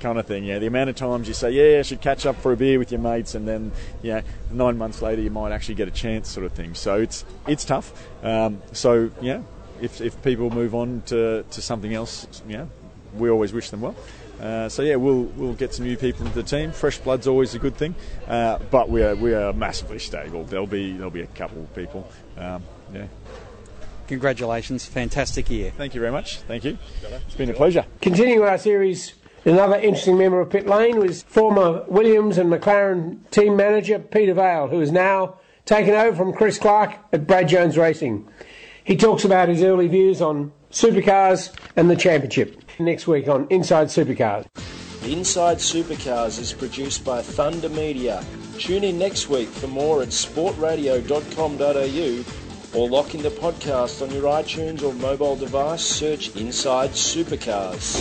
kind 0.00 0.18
of 0.18 0.26
thing. 0.26 0.44
Yeah, 0.44 0.58
the 0.58 0.66
amount 0.66 0.90
of 0.90 0.96
times 0.96 1.28
you 1.28 1.34
say, 1.34 1.50
yeah, 1.52 1.78
I 1.78 1.82
should 1.82 2.00
catch 2.00 2.26
up 2.26 2.36
for 2.36 2.52
a 2.52 2.56
beer 2.56 2.78
with 2.78 2.90
your 2.90 3.00
mates, 3.00 3.34
and 3.34 3.46
then 3.46 3.72
yeah, 4.02 4.22
nine 4.50 4.76
months 4.76 5.00
later 5.00 5.22
you 5.22 5.30
might 5.30 5.52
actually 5.52 5.76
get 5.76 5.88
a 5.88 5.92
chance, 5.92 6.28
sort 6.28 6.44
of 6.44 6.52
thing. 6.52 6.74
So 6.74 6.96
it's 7.00 7.24
it's 7.46 7.64
tough. 7.64 7.92
Um, 8.22 8.60
so 8.72 9.10
yeah, 9.20 9.42
if 9.80 10.00
if 10.00 10.20
people 10.22 10.50
move 10.50 10.74
on 10.74 11.02
to 11.06 11.44
to 11.50 11.62
something 11.62 11.94
else, 11.94 12.26
yeah, 12.48 12.66
we 13.14 13.30
always 13.30 13.52
wish 13.52 13.70
them 13.70 13.80
well. 13.80 13.94
Uh, 14.40 14.68
so 14.68 14.82
yeah, 14.82 14.96
we'll 14.96 15.22
we'll 15.36 15.54
get 15.54 15.74
some 15.74 15.84
new 15.84 15.96
people 15.96 16.24
into 16.24 16.36
the 16.36 16.48
team. 16.48 16.70
Fresh 16.70 16.98
blood's 16.98 17.26
always 17.26 17.54
a 17.54 17.58
good 17.58 17.76
thing, 17.76 17.94
uh, 18.28 18.58
but 18.70 18.88
we 18.88 19.02
are 19.02 19.14
we 19.16 19.34
are 19.34 19.52
massively 19.52 19.98
stable. 19.98 20.44
There'll 20.44 20.66
be 20.66 20.92
there'll 20.92 21.10
be 21.10 21.22
a 21.22 21.26
couple 21.26 21.62
of 21.62 21.74
people. 21.74 22.08
Um, 22.36 22.62
yeah. 22.92 23.06
Congratulations, 24.06 24.86
fantastic 24.86 25.50
year. 25.50 25.70
Thank 25.76 25.94
you 25.94 26.00
very 26.00 26.12
much. 26.12 26.38
Thank 26.40 26.64
you. 26.64 26.78
It's 27.26 27.34
been 27.34 27.50
a 27.50 27.54
pleasure. 27.54 27.84
Continuing 28.00 28.42
our 28.42 28.56
series, 28.56 29.12
another 29.44 29.76
interesting 29.76 30.16
member 30.16 30.40
of 30.40 30.48
pit 30.48 30.66
lane 30.66 30.98
was 30.98 31.24
former 31.24 31.84
Williams 31.88 32.38
and 32.38 32.50
McLaren 32.50 33.18
team 33.30 33.54
manager 33.54 33.98
Peter 33.98 34.32
Vale, 34.32 34.68
who 34.68 34.80
is 34.80 34.90
now 34.90 35.38
taken 35.66 35.92
over 35.94 36.16
from 36.16 36.32
Chris 36.32 36.58
Clark 36.58 36.94
at 37.12 37.26
Brad 37.26 37.48
Jones 37.48 37.76
Racing. 37.76 38.26
He 38.82 38.96
talks 38.96 39.26
about 39.26 39.50
his 39.50 39.62
early 39.62 39.88
views 39.88 40.22
on 40.22 40.52
supercars 40.70 41.52
and 41.76 41.90
the 41.90 41.96
championship 41.96 42.62
next 42.78 43.06
week 43.06 43.28
on 43.28 43.46
Inside 43.50 43.88
Supercars. 43.88 44.46
Inside 45.04 45.58
Supercars 45.58 46.38
is 46.38 46.52
produced 46.52 47.04
by 47.04 47.22
Thunder 47.22 47.68
Media. 47.68 48.24
Tune 48.58 48.84
in 48.84 48.98
next 48.98 49.28
week 49.28 49.48
for 49.48 49.68
more 49.68 50.02
at 50.02 50.08
sportradio.com.au 50.08 52.78
or 52.78 52.88
lock 52.88 53.14
in 53.14 53.22
the 53.22 53.30
podcast 53.30 54.02
on 54.02 54.10
your 54.10 54.24
iTunes 54.24 54.82
or 54.82 54.92
mobile 54.94 55.36
device. 55.36 55.82
Search 55.82 56.34
Inside 56.36 56.90
Supercars. 56.90 57.96